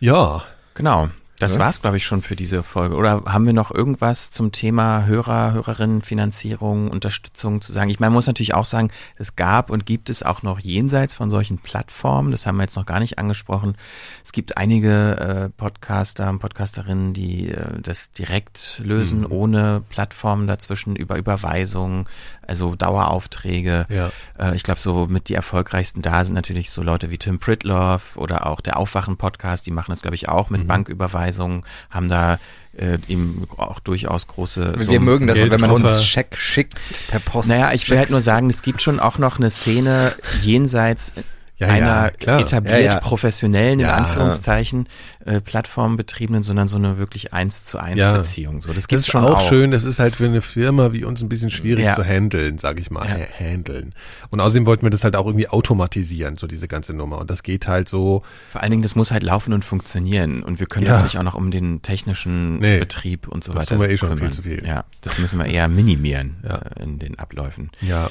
[0.00, 0.42] ja.
[0.74, 1.08] Genau.
[1.38, 1.60] Das ja?
[1.60, 2.96] war's, glaube ich, schon für diese Folge.
[2.96, 7.90] Oder haben wir noch irgendwas zum Thema Hörer, Hörerinnen, Finanzierung, Unterstützung zu sagen?
[7.90, 11.14] Ich meine, man muss natürlich auch sagen, es gab und gibt es auch noch jenseits
[11.14, 12.30] von solchen Plattformen.
[12.30, 13.76] Das haben wir jetzt noch gar nicht angesprochen.
[14.24, 19.32] Es gibt einige äh, Podcaster und Podcasterinnen, die äh, das direkt lösen, mhm.
[19.32, 22.06] ohne Plattformen dazwischen, über Überweisungen,
[22.46, 23.86] also Daueraufträge.
[23.90, 24.10] Ja.
[24.38, 28.16] Äh, ich glaube, so mit die erfolgreichsten da sind natürlich so Leute wie Tim Pritloff
[28.16, 30.68] oder auch der Aufwachen-Podcast, die machen das, glaube ich, auch mit mhm.
[30.68, 31.25] Banküberweisungen.
[31.26, 32.38] Überweisungen, haben da
[32.76, 36.74] äh, eben auch durchaus große Wir Summen mögen das, wenn man uns Scheck schickt
[37.08, 37.48] per Post.
[37.48, 41.12] Naja, ich will halt nur sagen, es gibt schon auch noch eine Szene jenseits
[41.58, 44.88] ja, einer ja, etabliert ja, professionellen, in Anführungszeichen,
[45.24, 48.60] äh, Plattformbetriebenen, sondern so eine wirklich eins zu eins Beziehung.
[48.60, 49.70] So, das, gibt's das ist schon auch, auch schön.
[49.70, 52.90] Das ist halt für eine Firma wie uns ein bisschen schwierig zu handeln, sage ich
[52.90, 53.08] mal.
[53.08, 53.26] Ja.
[53.38, 53.94] Handeln.
[54.30, 57.18] Und außerdem wollten wir das halt auch irgendwie automatisieren, so diese ganze Nummer.
[57.18, 58.22] Und das geht halt so.
[58.50, 60.42] Vor allen Dingen, das muss halt laufen und funktionieren.
[60.42, 63.62] Und wir können das nicht auch noch um den technischen nee, Betrieb und so das
[63.62, 63.70] weiter.
[63.70, 64.24] Das tun wir eh schon kümmern.
[64.24, 64.66] viel zu viel.
[64.66, 67.70] Ja, das müssen wir eher minimieren äh, in den Abläufen.
[67.80, 68.10] Ja.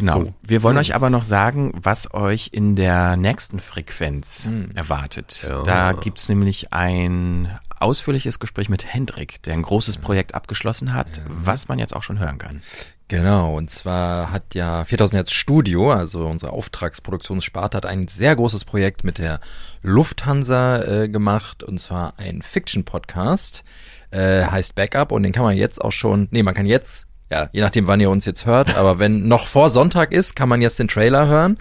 [0.00, 0.24] Genau.
[0.24, 0.34] So.
[0.42, 4.70] Wir wollen euch aber noch sagen, was euch in der nächsten Frequenz hm.
[4.74, 5.46] erwartet.
[5.46, 5.62] Ja.
[5.62, 11.22] Da gibt's nämlich ein ausführliches Gespräch mit Hendrik, der ein großes Projekt abgeschlossen hat, ja.
[11.28, 12.62] was man jetzt auch schon hören kann.
[13.08, 18.64] Genau, und zwar hat ja 4000 Hertz Studio, also unsere Auftragsproduktionssparte, hat ein sehr großes
[18.64, 19.40] Projekt mit der
[19.82, 23.64] Lufthansa äh, gemacht, und zwar ein Fiction-Podcast,
[24.12, 27.48] äh, heißt Backup, und den kann man jetzt auch schon, nee, man kann jetzt ja,
[27.52, 30.60] je nachdem, wann ihr uns jetzt hört, aber wenn noch vor Sonntag ist, kann man
[30.60, 31.58] jetzt den Trailer hören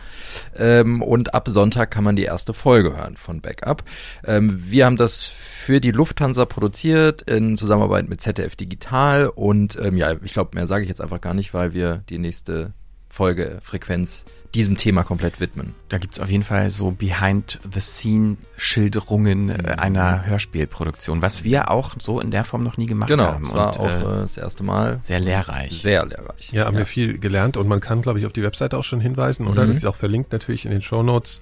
[0.58, 3.84] ähm, und ab Sonntag kann man die erste Folge hören von Backup.
[4.26, 9.96] Ähm, wir haben das für die Lufthansa produziert in Zusammenarbeit mit ZDF Digital und ähm,
[9.96, 12.74] ja, ich glaube, mehr sage ich jetzt einfach gar nicht, weil wir die nächste
[13.10, 15.76] Folgefrequenz diesem Thema komplett widmen.
[15.90, 19.80] Da gibt's auf jeden Fall so Behind-the-Scene-Schilderungen äh, mhm.
[19.80, 23.46] einer Hörspielproduktion, was wir auch so in der Form noch nie gemacht genau, haben.
[23.46, 25.02] Genau, war und, auch äh, das erste Mal.
[25.04, 25.80] Sehr lehrreich.
[25.82, 26.52] Sehr lehrreich.
[26.52, 26.80] Ja, haben ja.
[26.80, 29.64] wir viel gelernt und man kann, glaube ich, auf die Webseite auch schon hinweisen, oder?
[29.64, 29.68] Mhm.
[29.68, 31.42] Das ist auch verlinkt natürlich in den Show Notes.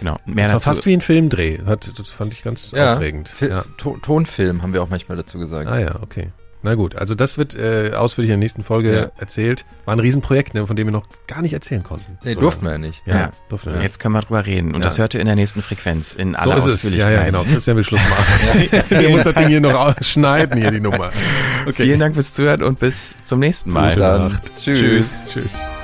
[0.00, 0.18] Genau.
[0.26, 1.60] Mehr das war fast wie ein Filmdreh.
[1.64, 3.28] Hat, das fand ich ganz ja, aufregend.
[3.28, 3.64] Fi ja.
[3.78, 5.70] Tonfilm haben wir auch manchmal dazu gesagt.
[5.70, 6.32] Ah ja, okay.
[6.64, 9.20] Na gut, also das wird äh, ausführlich in der nächsten Folge ja.
[9.20, 9.66] erzählt.
[9.84, 12.16] War ein Riesenprojekt, ne, von dem wir noch gar nicht erzählen konnten.
[12.24, 13.02] Nee, so durften wir ja nicht.
[13.04, 13.30] Ja, ja.
[13.50, 13.82] durften wir.
[13.82, 14.68] Jetzt können wir drüber reden.
[14.68, 14.84] Und ja.
[14.84, 17.12] das hört ihr in der nächsten Frequenz in aller so Ausführlichkeit.
[17.12, 17.42] Ja, ja, genau.
[17.42, 18.68] Christian will Schluss machen.
[18.90, 21.10] Der muss das Ding hier noch schneiden, hier die Nummer.
[21.66, 21.84] Okay.
[21.84, 23.94] Vielen Dank fürs Zuhören und bis zum nächsten Mal.
[23.94, 24.52] Gute Nacht.
[24.58, 24.78] Tschüss.
[24.78, 25.12] Tschüss.
[25.32, 25.83] Tschüss.